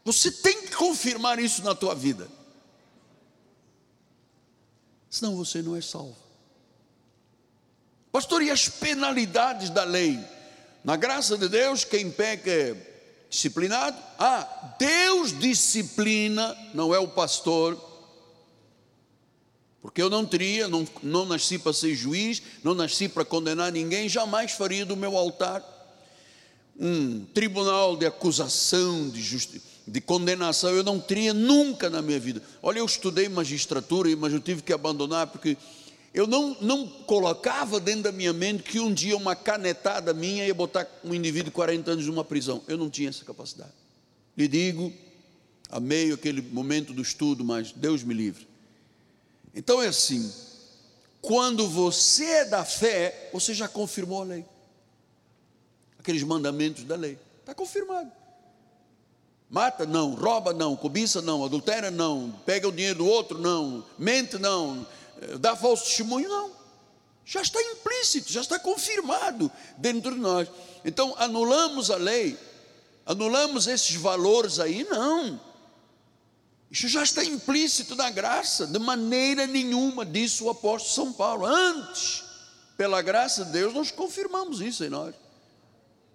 [0.05, 2.27] você tem que confirmar isso na tua vida.
[5.09, 6.15] Senão você não é salvo.
[8.11, 10.19] Pastor, e as penalidades da lei?
[10.83, 12.75] Na graça de Deus, quem peca é
[13.27, 13.97] disciplinado.
[14.19, 17.86] Ah, Deus disciplina, não é o pastor
[19.87, 24.09] porque eu não teria, não, não nasci para ser juiz, não nasci para condenar ninguém,
[24.09, 25.63] jamais faria do meu altar
[26.77, 32.43] um tribunal de acusação, de, justi de condenação, eu não teria nunca na minha vida.
[32.61, 35.55] Olha, eu estudei magistratura, mas eu tive que abandonar porque
[36.13, 40.53] eu não, não colocava dentro da minha mente que um dia uma canetada minha ia
[40.53, 42.61] botar um indivíduo de 40 anos numa prisão.
[42.67, 43.71] Eu não tinha essa capacidade.
[44.37, 44.91] Lhe digo,
[45.69, 48.56] amei aquele momento do estudo, mas Deus me livre.
[49.57, 50.31] Então é assim:
[51.19, 54.45] quando você é da fé, você já confirmou a lei,
[55.97, 58.11] aqueles mandamentos da lei, está confirmado.
[59.49, 59.85] Mata?
[59.85, 60.53] Não, rouba?
[60.53, 61.23] Não, cobiça?
[61.23, 61.89] Não, adultera?
[61.89, 63.39] Não, pega o dinheiro do outro?
[63.39, 64.37] Não, mente?
[64.37, 64.85] Não,
[65.39, 66.29] dá falso testemunho?
[66.29, 66.51] Não.
[67.25, 70.47] Já está implícito, já está confirmado dentro de nós.
[70.85, 72.37] Então anulamos a lei,
[73.05, 74.83] anulamos esses valores aí?
[74.83, 75.46] Não.
[76.69, 81.45] Isso já está implícito na graça, de maneira nenhuma, disse o apóstolo São Paulo.
[81.45, 82.23] Antes,
[82.75, 85.15] pela graça de Deus, nós confirmamos isso em nós.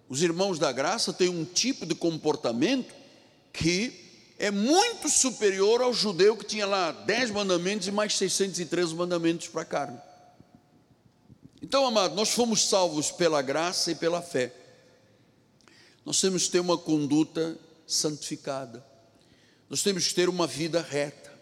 [0.07, 2.93] Os irmãos da graça têm um tipo de comportamento
[3.51, 3.99] que
[4.37, 9.61] é muito superior ao judeu que tinha lá dez mandamentos e mais 613 mandamentos para
[9.61, 9.99] a carne.
[11.61, 14.53] Então, amado, nós fomos salvos pela graça e pela fé.
[16.05, 18.85] Nós temos que ter uma conduta santificada.
[19.69, 21.33] Nós temos que ter uma vida reta.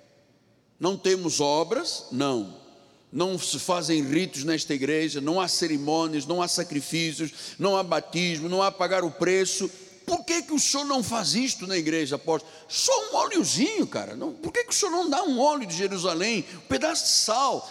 [0.80, 2.06] Não temos obras?
[2.12, 2.60] Não.
[3.12, 8.48] Não se fazem ritos nesta igreja, não há cerimônias, não há sacrifícios, não há batismo,
[8.48, 9.70] não há pagar o preço.
[10.06, 12.52] Por que, que o senhor não faz isto na igreja, apóstolo?
[12.68, 14.16] Só um óleozinho, cara.
[14.16, 17.12] Não, por que, que o senhor não dá um óleo de Jerusalém, um pedaço de
[17.12, 17.70] sal?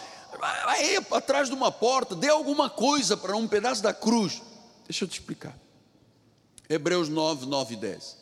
[0.66, 4.42] Aí, atrás de uma porta, dê alguma coisa para um pedaço da cruz.
[4.86, 5.58] Deixa eu te explicar.
[6.68, 8.19] Hebreus 9, 9 e 10.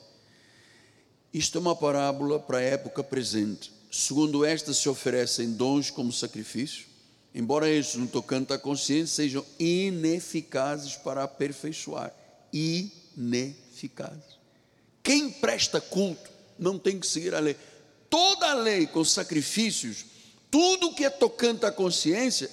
[1.33, 3.73] Isto é uma parábola para a época presente.
[3.91, 6.87] Segundo esta, se oferecem dons como sacrifício,
[7.35, 12.15] embora estes, no tocante à consciência, sejam ineficazes para aperfeiçoar.
[12.53, 14.39] Ineficazes.
[15.03, 17.57] Quem presta culto não tem que seguir a lei.
[18.11, 20.05] Toda a lei com sacrifícios,
[20.51, 22.51] tudo que é tocante à consciência,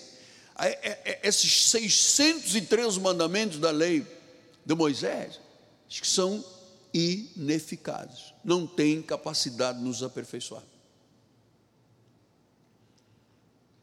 [0.58, 4.06] é, é, é, esses 613 mandamentos da lei
[4.66, 5.40] de Moisés,
[5.90, 6.44] que são
[6.96, 10.64] ineficazes, não têm capacidade de nos aperfeiçoar.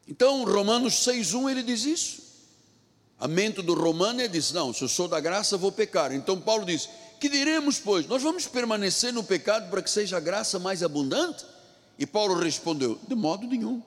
[0.07, 2.23] Então, Romanos 6,1 ele diz isso.
[3.19, 6.11] A mente do romano ele diz: Não, se eu sou da graça, vou pecar.
[6.11, 8.07] Então, Paulo diz: Que diremos, pois?
[8.07, 11.45] Nós vamos permanecer no pecado para que seja a graça mais abundante?
[11.97, 13.81] E Paulo respondeu: De modo nenhum.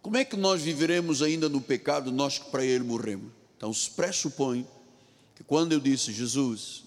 [0.00, 3.30] Como é que nós viveremos ainda no pecado, nós que para ele morremos?
[3.56, 4.66] Então, se pressupõe
[5.34, 6.84] que quando eu disse, Jesus,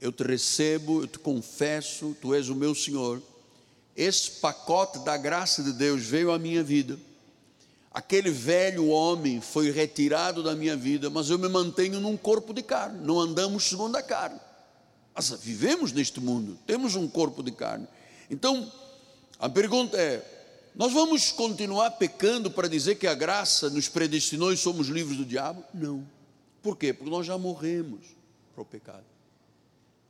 [0.00, 3.22] eu te recebo, eu te confesso, tu és o meu Senhor.
[3.96, 6.98] Esse pacote da graça de Deus veio à minha vida.
[7.92, 12.62] aquele velho homem foi retirado da minha vida, mas eu me mantenho num corpo de
[12.62, 14.38] carne, não andamos segundo a carne.
[15.14, 17.88] Mas vivemos neste mundo, temos um corpo de carne.
[18.30, 18.70] Então,
[19.38, 20.22] a pergunta é:
[20.74, 25.24] nós vamos continuar pecando para dizer que a graça nos predestinou e somos livres do
[25.24, 25.64] diabo?
[25.72, 26.06] Não.
[26.62, 26.92] Por quê?
[26.92, 28.04] Porque nós já morremos
[28.54, 29.15] para o pecado.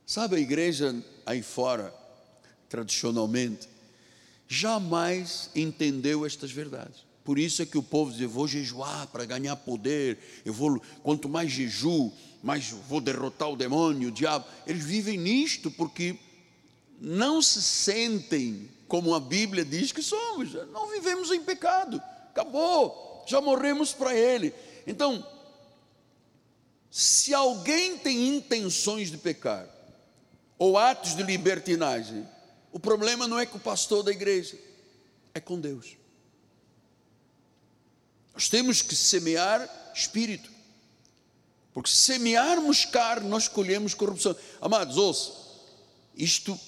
[0.07, 1.93] Sabe, a igreja aí fora,
[2.69, 3.67] tradicionalmente,
[4.47, 7.05] jamais entendeu estas verdades.
[7.25, 10.81] Por isso é que o povo diz: eu vou jejuar para ganhar poder, eu vou,
[11.03, 14.45] quanto mais jejuo, mais vou derrotar o demônio, o diabo.
[14.65, 16.17] Eles vivem nisto porque
[17.01, 23.41] não se sentem como a Bíblia diz que somos, não vivemos em pecado, acabou, já
[23.41, 24.53] morremos para Ele.
[24.87, 25.21] Então,
[26.89, 29.67] se alguém tem intenções de pecar,
[30.57, 32.27] ou atos de libertinagem,
[32.71, 34.57] o problema não é com o pastor da igreja,
[35.33, 35.97] é com Deus.
[38.33, 40.51] Nós temos que semear espírito,
[41.73, 44.35] porque se semearmos carne, nós colhemos corrupção.
[44.61, 45.31] Amados, ouça,
[46.15, 46.59] isto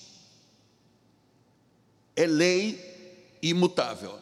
[2.15, 4.19] é lei imutável.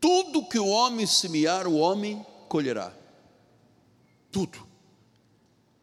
[0.00, 2.92] Tudo que o homem semear, o homem colherá.
[4.30, 4.65] Tudo.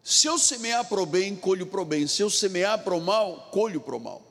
[0.04, 2.06] Se eu semear para o bem, colho para o bem.
[2.06, 4.22] Se eu semear para o mal, colho para o mal.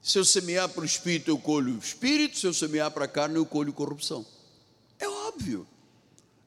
[0.00, 2.38] Se eu semear para o espírito, eu colho o espírito.
[2.38, 4.24] Se eu semear para a carne, eu colho corrupção.
[5.00, 5.66] É óbvio.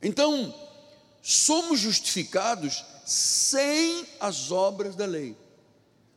[0.02, 0.56] Então,
[1.22, 5.36] somos justificados sem as obras da lei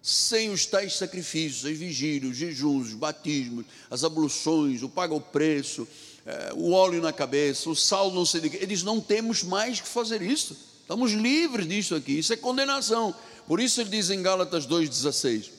[0.06, 5.20] sem os tais sacrifícios, as vigílias, os jejuns, os batismos, as abluções, o paga o
[5.20, 5.87] preço,
[6.24, 8.56] é, o óleo na cabeça, o sal não sei de que.
[8.59, 10.76] Eles não temos mais que fazer isso.
[10.87, 12.20] Estamos livres disso aqui.
[12.20, 13.12] Isso é condenação.
[13.49, 15.51] Por isso ele diz em Gálatas 2,16: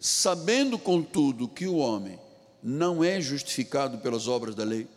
[0.00, 2.18] Sabendo, contudo, que o homem
[2.62, 4.88] não é justificado pelas obras da lei,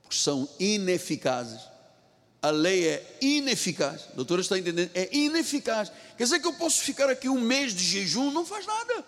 [0.00, 1.60] porque são ineficazes,
[2.40, 4.08] a lei é ineficaz.
[4.14, 4.90] Doutora está entendendo?
[4.94, 5.92] É ineficaz.
[6.16, 9.04] Quer dizer que eu posso ficar aqui um mês de jejum, não faz nada.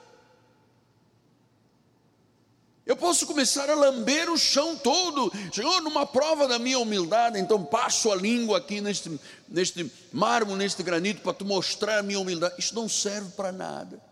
[2.84, 5.32] Eu posso começar a lamber o chão todo.
[5.52, 10.82] Chegou numa prova da minha humildade, então passo a língua aqui neste, neste mármore, neste
[10.82, 12.56] granito, para te mostrar a minha humildade.
[12.58, 14.02] Isso não serve para nada.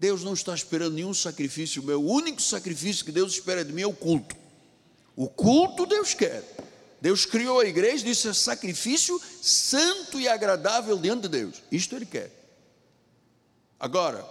[0.00, 2.00] Deus não está esperando nenhum sacrifício meu.
[2.00, 4.34] O único sacrifício que Deus espera de mim é o culto.
[5.14, 6.42] O culto Deus quer.
[7.00, 11.62] Deus criou a igreja disse: é sacrifício santo e agradável diante de Deus.
[11.70, 12.32] Isto Ele quer.
[13.78, 14.22] Agora,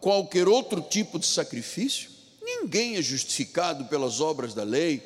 [0.00, 2.11] qualquer outro tipo de sacrifício,
[2.60, 5.02] ninguém é justificado pelas obras da lei.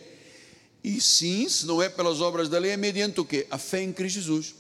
[0.83, 3.47] E sim, se não é pelas obras da lei, é mediante o que?
[3.51, 4.55] A fé em Cristo Jesus.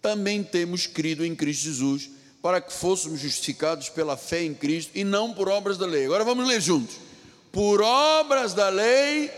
[0.00, 5.04] Também temos crido em Cristo Jesus, para que fôssemos justificados pela fé em Cristo e
[5.04, 6.06] não por obras da lei.
[6.06, 6.96] Agora vamos ler juntos.
[7.52, 9.30] Por obras da lei,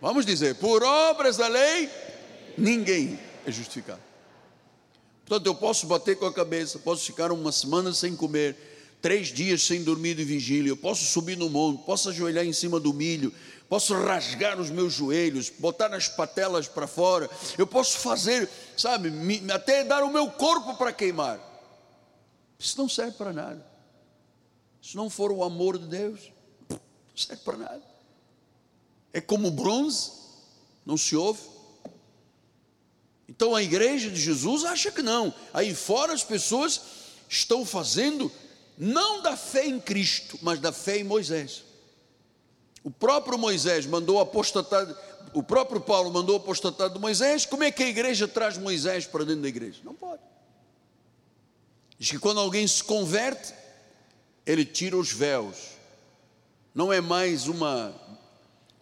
[0.00, 1.90] Vamos dizer, por obras da lei,
[2.56, 4.00] ninguém é justificado.
[5.26, 8.56] Portanto, eu posso bater com a cabeça, posso ficar uma semana sem comer,
[9.00, 12.80] três dias sem dormir de vigília, eu posso subir no monte, posso ajoelhar em cima
[12.80, 13.32] do milho,
[13.68, 19.12] posso rasgar os meus joelhos, botar as patelas para fora, eu posso fazer, sabe,
[19.52, 21.40] até dar o meu corpo para queimar.
[22.58, 23.64] Isso não serve para nada.
[24.82, 26.20] Se não for o amor de Deus,
[26.70, 26.78] não
[27.16, 27.98] serve para nada
[29.12, 30.12] é como bronze,
[30.84, 31.40] não se ouve.
[33.28, 35.34] Então a igreja de Jesus acha que não.
[35.52, 36.80] Aí fora as pessoas
[37.28, 38.30] estão fazendo
[38.78, 41.64] não da fé em Cristo, mas da fé em Moisés.
[42.84, 44.86] O próprio Moisés mandou apostatar,
[45.34, 47.44] o próprio Paulo mandou apostatar de Moisés.
[47.44, 49.80] Como é que a igreja traz Moisés para dentro da igreja?
[49.84, 50.22] Não pode.
[51.98, 53.52] Diz que quando alguém se converte,
[54.46, 55.56] ele tira os véus.
[56.72, 57.94] Não é mais uma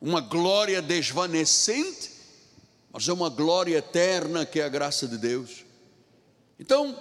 [0.00, 2.12] uma glória desvanecente,
[2.92, 5.64] mas é uma glória eterna que é a graça de Deus.
[6.61, 6.96] Então,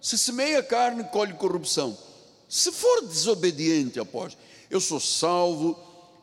[0.00, 1.96] se semeia carne, colhe corrupção.
[2.48, 4.36] Se for desobediente, após,
[4.70, 5.78] eu sou salvo,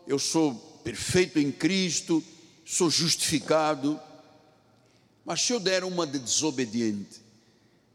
[0.07, 2.23] eu sou perfeito em Cristo,
[2.65, 3.99] sou justificado.
[5.23, 7.21] Mas se eu der uma de desobediente,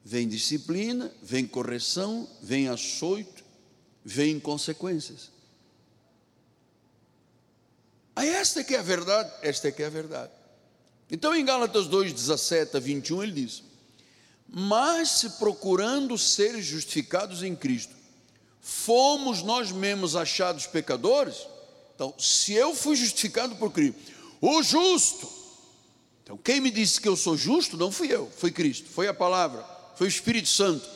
[0.05, 3.45] vem disciplina, vem correção, vem açoito,
[4.05, 5.31] vem consequências.
[8.15, 10.33] Ah, esta que é a verdade, esta é que é a verdade.
[11.11, 13.63] Então em Gálatas 2, 17 a 21 ele diz:
[14.49, 18.00] Mas se procurando ser justificados em Cristo,
[18.61, 21.47] fomos nós mesmos achados pecadores,
[21.95, 24.01] então se eu fui justificado por Cristo,
[24.41, 25.29] o justo,
[26.23, 29.15] então quem me disse que eu sou justo não fui eu, foi Cristo, foi a
[29.15, 29.65] palavra,
[29.97, 30.89] foi o Espírito Santo.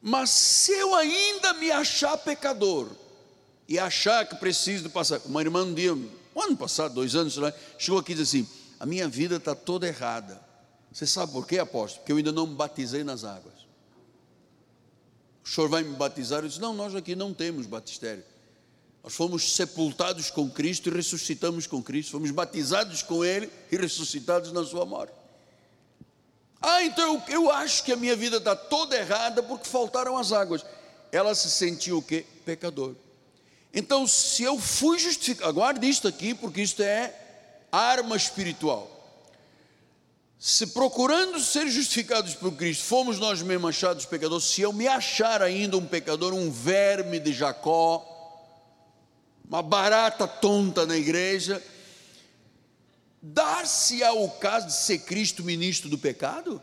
[0.00, 2.88] Mas se eu ainda me achar pecador,
[3.68, 5.20] e achar que preciso passar.
[5.26, 6.08] Uma irmã um dia, um
[6.40, 8.48] ano passado, dois anos, lá, chegou aqui e disse assim:
[8.80, 10.40] A minha vida está toda errada.
[10.90, 12.00] Você sabe por quê, apóstolo?
[12.00, 13.57] Porque eu ainda não me batizei nas águas.
[15.48, 16.40] O senhor vai me batizar?
[16.40, 18.22] Eu disse: Não, nós aqui não temos batistério.
[19.02, 22.12] Nós fomos sepultados com Cristo e ressuscitamos com Cristo.
[22.12, 25.14] Fomos batizados com Ele e ressuscitados na Sua morte.
[26.60, 30.32] Ah, então eu, eu acho que a minha vida está toda errada porque faltaram as
[30.32, 30.66] águas.
[31.10, 32.26] Ela se sentiu o quê?
[32.44, 32.94] Pecador.
[33.72, 37.14] Então, se eu fui justificado, aguarde isto aqui, porque isto é
[37.72, 38.97] arma espiritual.
[40.38, 45.42] Se procurando ser justificados por Cristo, fomos nós mesmos achados pecadores, se eu me achar
[45.42, 48.06] ainda um pecador, um verme de Jacó,
[49.48, 51.60] uma barata tonta na igreja,
[53.20, 56.62] dar-se ao caso de ser Cristo ministro do pecado?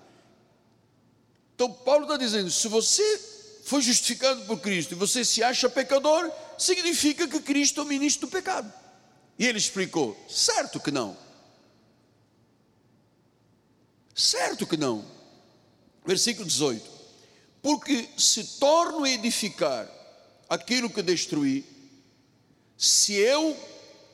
[1.53, 3.19] Então, Paulo está dizendo: se você
[3.65, 8.28] foi justificado por Cristo e você se acha pecador, significa que Cristo é o ministro
[8.28, 8.71] do pecado.
[9.38, 11.24] E ele explicou: certo que não.
[14.16, 15.03] Certo que não.
[16.05, 16.89] Versículo 18:
[17.61, 19.91] Porque se torno a edificar
[20.47, 21.66] aquilo que destruí,
[22.78, 23.57] se eu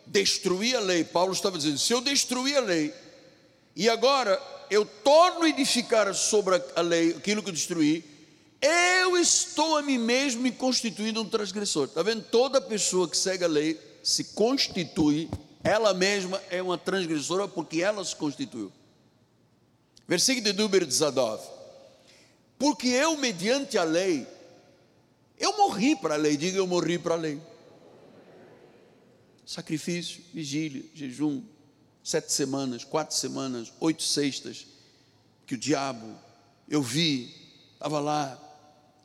[0.08, 2.92] destruí a lei, Paulo estava dizendo: se eu destruí a lei,
[3.76, 4.42] e agora
[4.72, 8.04] eu torno a edificar sobre a lei aquilo que destruí,
[8.60, 11.86] eu estou a mim mesmo me constituindo um transgressor.
[11.86, 12.24] Está vendo?
[12.24, 15.30] Toda pessoa que segue a lei se constitui,
[15.64, 18.72] ela mesma é uma transgressora porque ela se constituiu.
[20.12, 21.42] Versículo de número 19.
[22.60, 24.28] Porque eu, mediante a lei,
[25.40, 27.42] eu morri para a lei, diga eu morri para a lei.
[29.46, 31.42] Sacrifício, vigília, jejum,
[32.04, 34.68] sete semanas, quatro semanas, oito sextas,
[35.48, 36.20] que o diabo,
[36.68, 37.34] eu vi,
[37.72, 38.38] estava lá,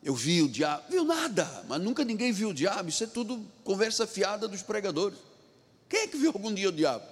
[0.03, 3.49] eu vi o diabo, viu nada, mas nunca ninguém viu o diabo, isso é tudo
[3.63, 5.17] conversa fiada dos pregadores.
[5.87, 7.05] Quem é que viu algum dia o diabo?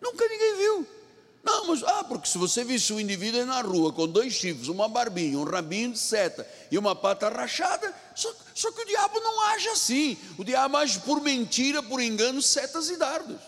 [0.00, 0.97] Nunca ninguém viu.
[1.42, 4.88] Não, mas, ah, porque se você visse um indivíduo na rua com dois chifres, uma
[4.88, 9.40] barbinha, um rabinho de seta e uma pata rachada, só, só que o diabo não
[9.42, 10.18] age assim.
[10.36, 13.40] O diabo age por mentira, por engano, setas e dardos.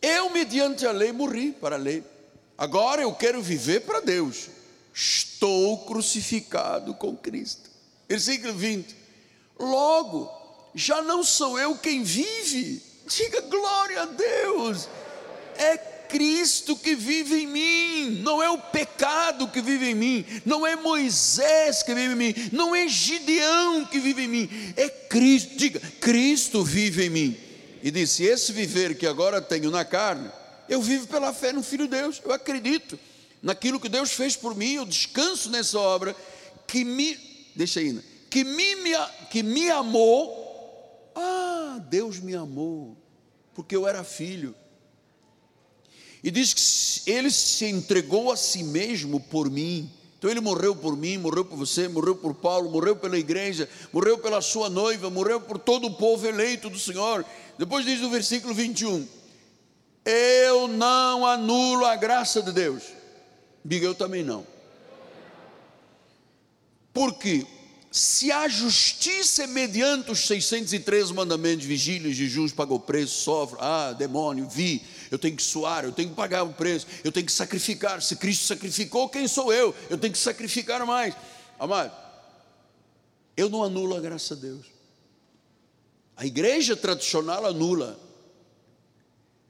[0.00, 2.02] Eu, mediante a lei, morri para a lei.
[2.56, 4.48] Agora eu quero viver para Deus
[4.98, 7.70] estou crucificado com Cristo.
[8.08, 8.96] Versículo 20:
[9.58, 10.28] Logo,
[10.74, 14.88] já não sou eu quem vive, diga glória a Deus,
[15.56, 15.76] é
[16.08, 20.74] Cristo que vive em mim, não é o pecado que vive em mim, não é
[20.74, 25.80] Moisés que vive em mim, não é Gideão que vive em mim, é Cristo, diga,
[26.00, 27.36] Cristo vive em mim.
[27.82, 30.30] E disse: Esse viver que agora tenho na carne,
[30.68, 32.98] eu vivo pela fé no Filho de Deus, eu acredito
[33.42, 36.14] naquilo que Deus fez por mim, eu descanso nessa obra,
[36.66, 37.16] que me,
[37.54, 37.98] deixa aí,
[38.28, 38.74] que me,
[39.30, 41.47] que me amou, ah,
[41.78, 42.96] Deus me amou,
[43.54, 44.54] porque eu era filho,
[46.22, 50.96] e diz que ele se entregou a si mesmo por mim, então ele morreu por
[50.96, 55.40] mim, morreu por você, morreu por Paulo, morreu pela igreja, morreu pela sua noiva, morreu
[55.40, 57.24] por todo o povo eleito do Senhor.
[57.56, 59.06] Depois diz no versículo 21:
[60.04, 62.82] Eu não anulo a graça de Deus.
[63.64, 64.44] Diga eu também não.
[66.92, 67.46] Porque
[67.98, 74.48] se a justiça é mediante os 613 mandamentos, vigílias, jejuns, pagou preço, sofre, ah, demônio,
[74.48, 78.00] vi, eu tenho que suar, eu tenho que pagar o preço, eu tenho que sacrificar.
[78.00, 79.74] Se Cristo sacrificou, quem sou eu?
[79.90, 81.12] Eu tenho que sacrificar mais.
[81.58, 81.92] Amado,
[83.36, 84.66] eu não anulo a graça de Deus.
[86.16, 87.98] A igreja tradicional anula.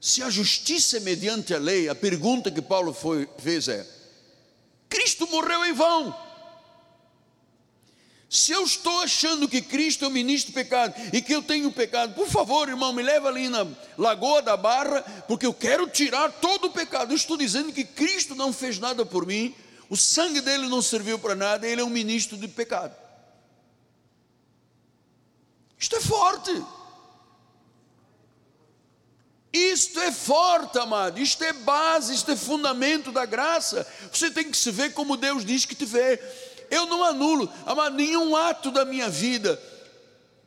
[0.01, 3.87] Se a justiça é mediante a lei, a pergunta que Paulo foi, fez é:
[4.89, 6.28] Cristo morreu em vão.
[8.29, 11.73] Se eu estou achando que Cristo é o ministro do pecado e que eu tenho
[11.73, 13.67] pecado, por favor, irmão, me leva ali na
[13.97, 17.13] Lagoa da Barra, porque eu quero tirar todo o pecado.
[17.13, 19.55] Eu estou dizendo que Cristo não fez nada por mim,
[19.89, 22.95] o sangue dele não serviu para nada, ele é um ministro de pecado.
[25.79, 26.65] Isto é forte.
[29.51, 31.19] Isto é forte, amado.
[31.19, 33.87] Isto é base, isto é fundamento da graça.
[34.13, 36.21] Você tem que se ver como Deus diz que te vê.
[36.71, 39.61] Eu não anulo, amado, nenhum ato da minha vida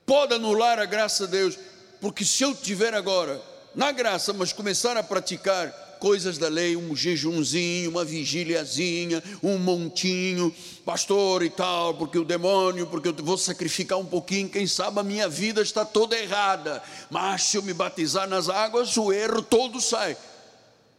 [0.05, 1.57] pode anular a graça de Deus,
[1.99, 3.41] porque se eu tiver agora
[3.73, 10.53] na graça, mas começar a praticar coisas da lei, um jejumzinho, uma vigíliazinha, um montinho,
[10.83, 15.03] pastor e tal, porque o demônio, porque eu vou sacrificar um pouquinho, quem sabe a
[15.03, 19.79] minha vida está toda errada, mas se eu me batizar nas águas, o erro todo
[19.79, 20.17] sai.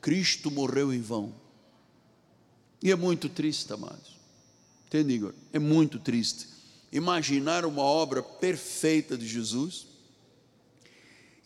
[0.01, 1.35] Cristo morreu em vão.
[2.81, 4.22] E é muito triste, amados.
[4.93, 5.33] Entende, Igor?
[5.55, 6.47] É muito triste
[6.93, 9.87] imaginar uma obra perfeita de Jesus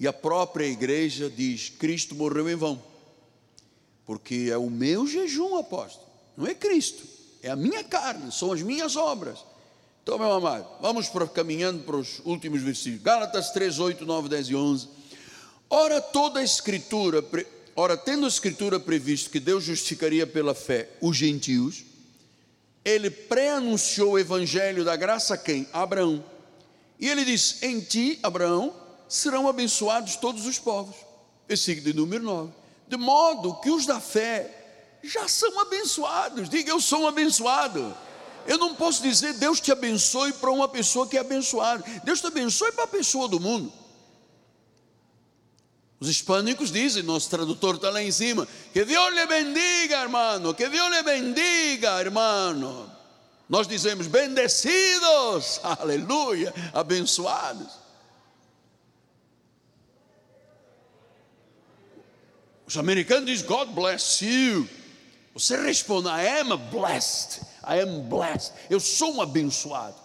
[0.00, 2.82] e a própria igreja diz: Cristo morreu em vão,
[4.04, 7.04] porque é o meu jejum, apóstolo, não é Cristo,
[7.40, 9.38] é a minha carne, são as minhas obras.
[10.02, 13.04] Então, meu amado, vamos para, caminhando para os últimos versículos.
[13.04, 14.88] Gálatas 3, 8, 9, 10 e 11.
[15.70, 17.24] Ora, toda a Escritura,
[17.76, 21.85] ora, tendo a Escritura previsto que Deus justificaria pela fé os gentios,
[22.86, 25.68] ele pré-anunciou o evangelho da graça a quem?
[25.72, 26.24] A Abraão.
[27.00, 28.72] E ele diz: Em ti, Abraão,
[29.08, 30.94] serão abençoados todos os povos.
[31.48, 32.52] Versículo de número 9.
[32.86, 36.48] De modo que os da fé já são abençoados.
[36.48, 37.92] Diga, eu sou um abençoado.
[38.46, 41.84] Eu não posso dizer Deus te abençoe para uma pessoa que é abençoada.
[42.04, 43.72] Deus te abençoe para a pessoa do mundo.
[45.98, 50.68] Os hispânicos dizem, nosso tradutor está lá em cima, que Deus lhe bendiga, hermano, que
[50.68, 52.92] Deus lhe bendiga, hermano.
[53.48, 57.86] Nós dizemos, bendecidos, aleluia, abençoados.
[62.66, 64.68] Os americanos dizem, God bless you.
[65.32, 68.52] Você responde, I am blessed, I am blessed.
[68.68, 69.96] Eu sou um abençoado.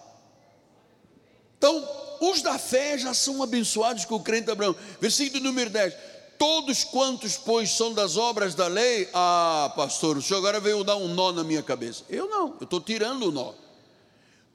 [1.58, 1.86] Então,
[2.22, 4.76] os da fé já são abençoados com o crente Abraão.
[5.02, 5.94] Versículo número 10.
[6.38, 10.98] Todos quantos, pois, são das obras da lei, ah, pastor, o senhor agora veio dar
[10.98, 12.04] um nó na minha cabeça.
[12.08, 13.54] Eu não, eu estou tirando o nó.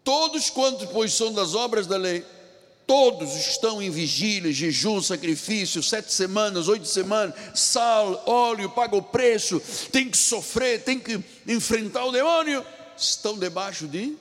[0.05, 2.25] Todos quantos, pois, são das obras da lei,
[2.87, 9.61] todos estão em vigília, jejum, sacrifício, sete semanas, oito semanas, sal, óleo, paga o preço,
[9.91, 12.65] tem que sofrer, tem que enfrentar o demônio,
[12.97, 14.17] estão debaixo de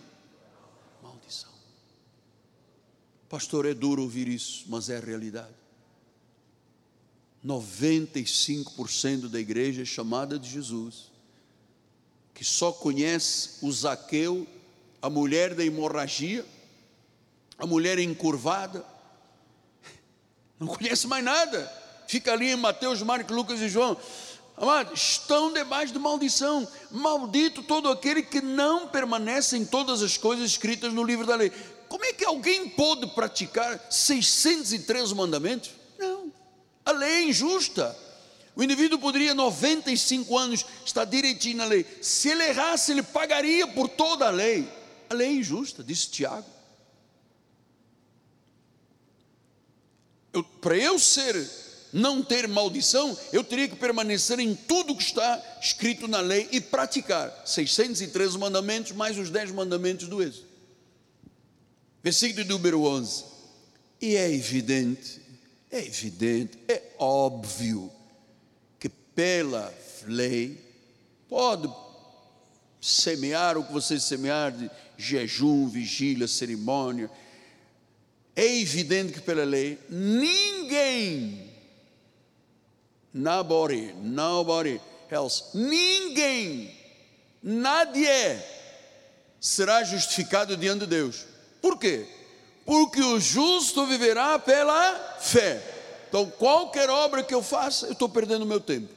[3.35, 5.53] Pastor, é duro ouvir isso, mas é a realidade.
[7.45, 11.11] 95% da igreja é chamada de Jesus,
[12.33, 14.47] que só conhece o Zaqueu,
[15.01, 16.45] a mulher da hemorragia,
[17.57, 18.85] a mulher encurvada,
[20.57, 21.69] não conhece mais nada,
[22.07, 23.97] fica ali em Mateus, Marcos, Lucas e João.
[24.55, 26.65] Amado, estão debaixo de maldição.
[26.89, 31.51] Maldito todo aquele que não permanece em todas as coisas escritas no livro da lei.
[31.87, 35.71] Como é que alguém pôde praticar 613 mandamentos?
[35.97, 36.31] Não.
[36.85, 37.95] A lei é injusta.
[38.55, 41.85] O indivíduo poderia 95 anos estar direitinho na lei.
[42.01, 44.67] Se ele errasse, ele pagaria por toda a lei.
[45.09, 46.45] A lei é injusta, disse Tiago.
[50.61, 51.35] Para eu ser,
[51.93, 56.59] não ter maldição, eu teria que permanecer em tudo que está escrito na lei e
[56.59, 60.44] praticar 613 mandamentos mais os 10 mandamentos do Êxodo.
[62.05, 63.25] Versículo número 11.
[63.99, 65.19] E é evidente,
[65.71, 67.91] é evidente, é óbvio
[68.79, 69.73] que pela
[70.05, 70.55] lei
[71.27, 71.67] pode
[72.79, 77.09] semear o que você semear de jejum, vigília, cerimônia.
[78.35, 81.51] É evidente que pela lei ninguém,
[83.11, 84.79] nobody, nobody
[85.09, 86.71] else, ninguém,
[87.41, 88.39] nadie
[89.41, 91.33] será justificado diante de Deus
[91.65, 92.05] por quê?
[92.63, 95.59] Porque o justo viverá pela fé.
[96.07, 98.93] Então, qualquer obra que eu faça, eu estou perdendo meu tempo.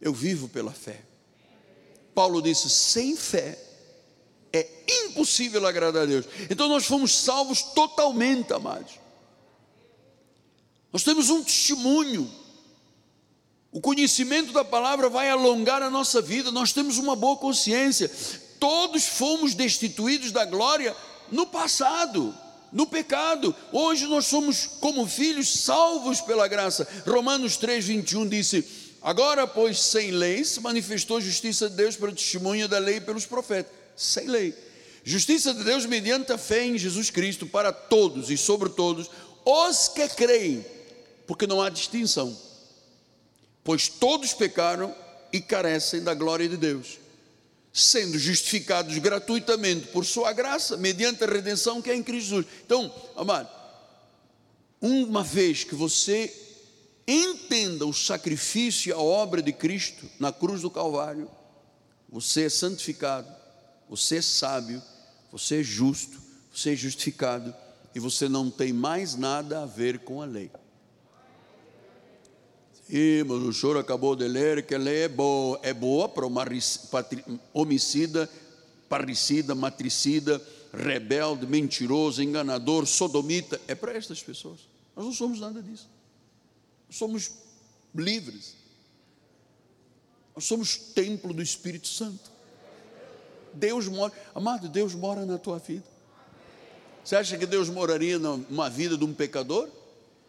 [0.00, 1.00] Eu vivo pela fé.
[2.12, 3.56] Paulo disse: sem fé
[4.52, 4.68] é
[5.04, 6.26] impossível agradar a Deus.
[6.50, 8.98] Então, nós fomos salvos totalmente, amados.
[10.92, 12.28] Nós temos um testemunho.
[13.70, 16.50] O conhecimento da palavra vai alongar a nossa vida.
[16.50, 18.10] Nós temos uma boa consciência
[18.64, 20.96] todos fomos destituídos da glória
[21.30, 22.34] no passado,
[22.72, 23.54] no pecado.
[23.70, 26.88] Hoje nós somos, como filhos, salvos pela graça.
[27.06, 28.66] Romanos 3, 21 disse:
[29.02, 33.26] Agora, pois, sem lei, se manifestou a justiça de Deus pelo testemunho da lei pelos
[33.26, 33.70] profetas.
[33.94, 34.54] Sem lei.
[35.04, 39.10] Justiça de Deus mediante a fé em Jesus Cristo para todos e sobre todos
[39.44, 40.64] os que creem,
[41.26, 42.34] porque não há distinção.
[43.62, 44.94] Pois todos pecaram
[45.30, 47.03] e carecem da glória de Deus
[47.76, 52.46] sendo justificados gratuitamente por sua graça, mediante a redenção que é em Cristo Jesus.
[52.64, 53.48] Então, amado,
[54.80, 56.32] uma vez que você
[57.06, 61.28] entenda o sacrifício e a obra de Cristo na cruz do Calvário,
[62.08, 63.28] você é santificado,
[63.90, 64.80] você é sábio,
[65.32, 66.22] você é justo,
[66.54, 67.52] você é justificado
[67.92, 70.48] e você não tem mais nada a ver com a lei.
[72.88, 76.26] E, mas o senhor acabou de ler que a lei é boa, é boa para
[77.52, 78.28] homicida,
[78.88, 83.60] parricida, matricida, rebelde, mentiroso, enganador, sodomita.
[83.66, 84.60] É para estas pessoas.
[84.94, 85.88] Nós não somos nada disso.
[86.90, 87.32] Somos
[87.94, 88.56] livres.
[90.34, 92.30] Nós somos templo do Espírito Santo.
[93.54, 94.12] Deus mora.
[94.34, 95.84] Amado, Deus mora na tua vida.
[97.04, 99.68] Você acha que Deus moraria numa vida de um pecador?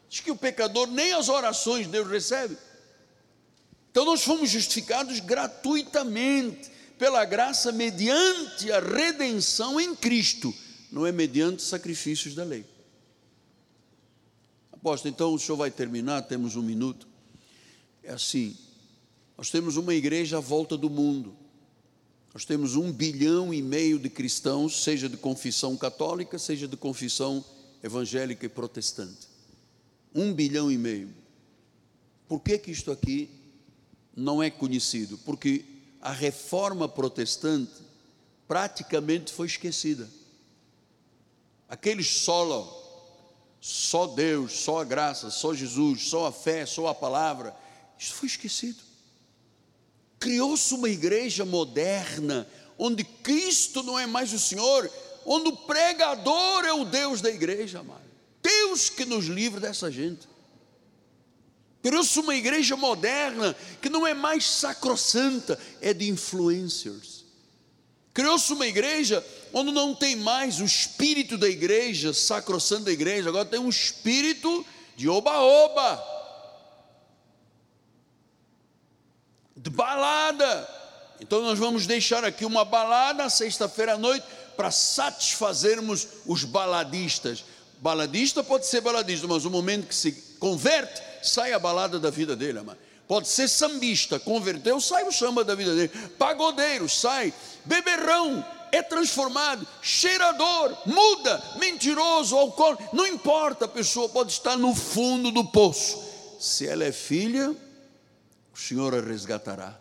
[0.10, 2.58] Diz que o pecador nem as orações Deus recebe.
[3.92, 10.54] Então nós fomos justificados gratuitamente pela graça mediante a redenção em Cristo,
[10.92, 12.66] não é mediante sacrifícios da lei.
[14.72, 17.08] Aposto, então o senhor vai terminar, temos um minuto.
[18.04, 18.56] É assim,
[19.38, 21.36] nós temos uma igreja à volta do mundo.
[22.34, 27.44] Nós temos um bilhão e meio de cristãos, seja de confissão católica, seja de confissão
[27.82, 29.35] evangélica e protestante.
[30.16, 31.14] Um bilhão e meio.
[32.28, 33.30] Por que, que isto aqui
[34.16, 35.18] não é conhecido?
[35.20, 35.66] Porque
[36.02, 37.84] a reforma protestante
[38.48, 40.10] praticamente foi esquecida.
[41.68, 42.72] Aqueles solo,
[43.60, 47.56] só Deus, só a graça, só Jesus, só a fé, só a palavra,
[47.98, 48.82] isso foi esquecido.
[50.20, 52.48] Criou-se uma igreja moderna,
[52.78, 54.90] onde Cristo não é mais o Senhor,
[55.26, 58.05] onde o pregador é o Deus da igreja, amado.
[58.46, 60.28] Deus que nos livre dessa gente.
[61.82, 67.26] Criou-se uma igreja moderna que não é mais sacrossanta, é de influencers.
[68.14, 73.46] Criou-se uma igreja onde não tem mais o espírito da igreja, sacrossanto da igreja, agora
[73.46, 74.66] tem um espírito
[74.96, 76.16] de oba-oba.
[79.66, 80.70] de balada.
[81.20, 84.24] Então nós vamos deixar aqui uma balada sexta-feira à noite
[84.56, 87.44] para satisfazermos os baladistas.
[87.86, 92.36] Baladista pode ser baladista, mas no momento que se converte, sai a balada da vida
[92.36, 92.80] dele, amado.
[93.08, 95.90] Pode ser sambista, converteu, sai o samba da vida dele.
[96.18, 97.32] Pagodeiro, sai.
[97.64, 99.68] Beberrão, é transformado.
[99.84, 101.44] Cheirador, muda.
[101.60, 106.04] Mentiroso, alcoólico, não importa, a pessoa pode estar no fundo do poço.
[106.40, 107.52] Se ela é filha,
[108.52, 109.80] o Senhor a resgatará.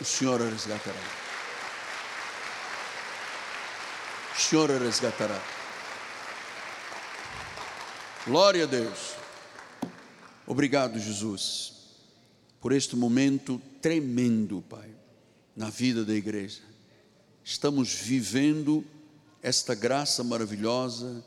[0.00, 0.98] O Senhor a resgatará.
[4.36, 5.40] O Senhor a resgatará.
[8.26, 9.16] Glória a Deus.
[10.46, 11.74] Obrigado, Jesus,
[12.58, 14.88] por este momento tremendo, Pai,
[15.54, 16.62] na vida da igreja.
[17.44, 18.82] Estamos vivendo
[19.42, 21.22] esta graça maravilhosa,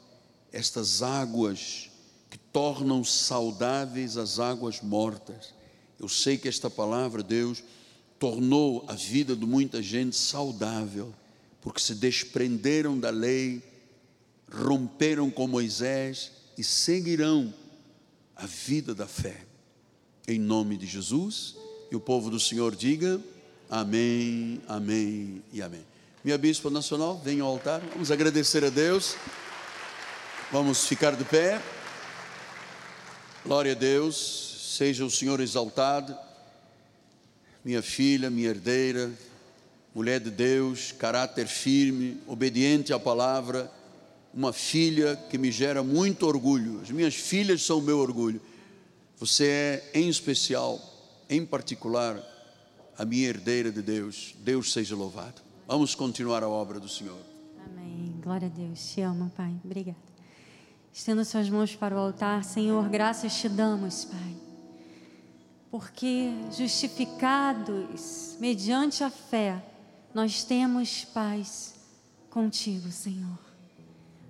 [0.52, 1.92] estas águas
[2.32, 5.54] que tornam saudáveis as águas mortas.
[6.00, 7.64] Eu sei que esta palavra, Deus,
[8.18, 11.14] tornou a vida de muita gente saudável,
[11.62, 13.62] porque se desprenderam da lei,
[14.52, 17.54] romperam com Moisés e seguirão
[18.36, 19.46] a vida da fé.
[20.28, 21.56] Em nome de Jesus,
[21.92, 23.22] e o povo do Senhor diga:
[23.70, 25.86] Amém, Amém e Amém.
[26.24, 29.16] Minha Bispa Nacional, venha ao altar, vamos agradecer a Deus,
[30.52, 31.62] vamos ficar de pé.
[33.46, 36.18] Glória a Deus, seja o Senhor exaltado.
[37.64, 39.12] Minha filha, minha herdeira,
[39.96, 43.72] mulher de Deus, caráter firme, obediente à palavra,
[44.38, 46.80] uma filha que me gera muito orgulho.
[46.80, 48.40] As minhas filhas são o meu orgulho.
[49.18, 50.80] Você é, em especial,
[51.28, 52.22] em particular,
[52.96, 54.36] a minha herdeira de Deus.
[54.38, 55.42] Deus seja louvado.
[55.68, 57.20] Vamos continuar a obra do Senhor.
[57.66, 58.14] Amém.
[58.22, 58.94] Glória a Deus.
[58.94, 59.56] Te amo, Pai.
[59.66, 59.98] Obrigada.
[60.94, 64.36] Estenda suas mãos para o altar, Senhor, graças te damos, Pai,
[65.70, 69.64] porque justificados mediante a fé,
[70.12, 71.76] nós temos paz
[72.32, 73.47] contigo, Senhor.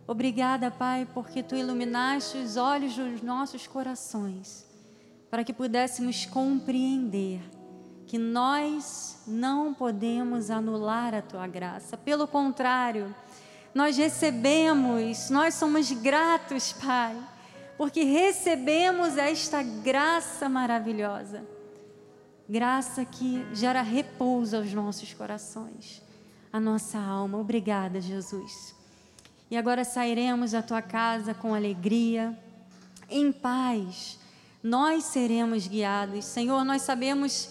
[0.08, 4.66] Obrigada, Pai, porque tu iluminaste os olhos dos nossos corações,
[5.30, 7.42] para que pudéssemos compreender
[8.06, 13.14] que nós não podemos anular a tua graça, pelo contrário,
[13.76, 17.14] nós recebemos, nós somos gratos, Pai,
[17.78, 21.44] porque recebemos esta graça maravilhosa.
[22.48, 26.02] Graça que gera repouso aos nossos corações,
[26.52, 27.38] a nossa alma.
[27.38, 28.77] Obrigada, Jesus.
[29.50, 32.38] E agora sairemos da tua casa com alegria,
[33.10, 34.20] em paz.
[34.62, 36.26] Nós seremos guiados.
[36.26, 37.50] Senhor, nós sabemos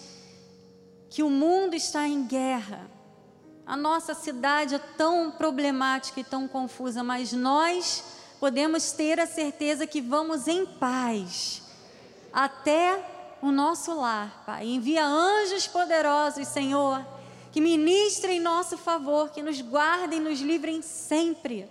[1.09, 2.97] que o mundo está em guerra
[3.67, 8.01] a nossa cidade é tão problemática e tão confusa, mas nós
[8.39, 11.61] podemos ter a certeza que vamos em paz
[12.31, 14.65] até o nosso lar, Pai.
[14.65, 17.05] Envia anjos poderosos, Senhor,
[17.51, 21.69] que ministrem em nosso favor, que nos guardem, nos livrem sempre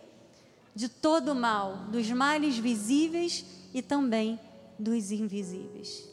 [0.76, 4.38] de todo o mal, dos males visíveis e também
[4.78, 6.06] dos invisíveis.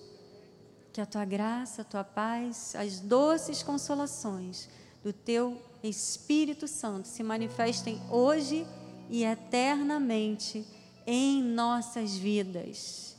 [0.94, 4.70] Que a tua graça, a tua paz, as doces consolações
[5.04, 8.66] do teu Espírito Santo se manifestem hoje
[9.10, 10.66] e eternamente
[11.06, 13.18] em nossas vidas.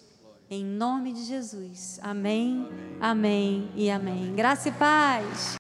[0.49, 1.99] Em nome de Jesus.
[2.03, 2.66] Amém,
[2.99, 4.34] amém e amém.
[4.34, 5.57] Graça e paz.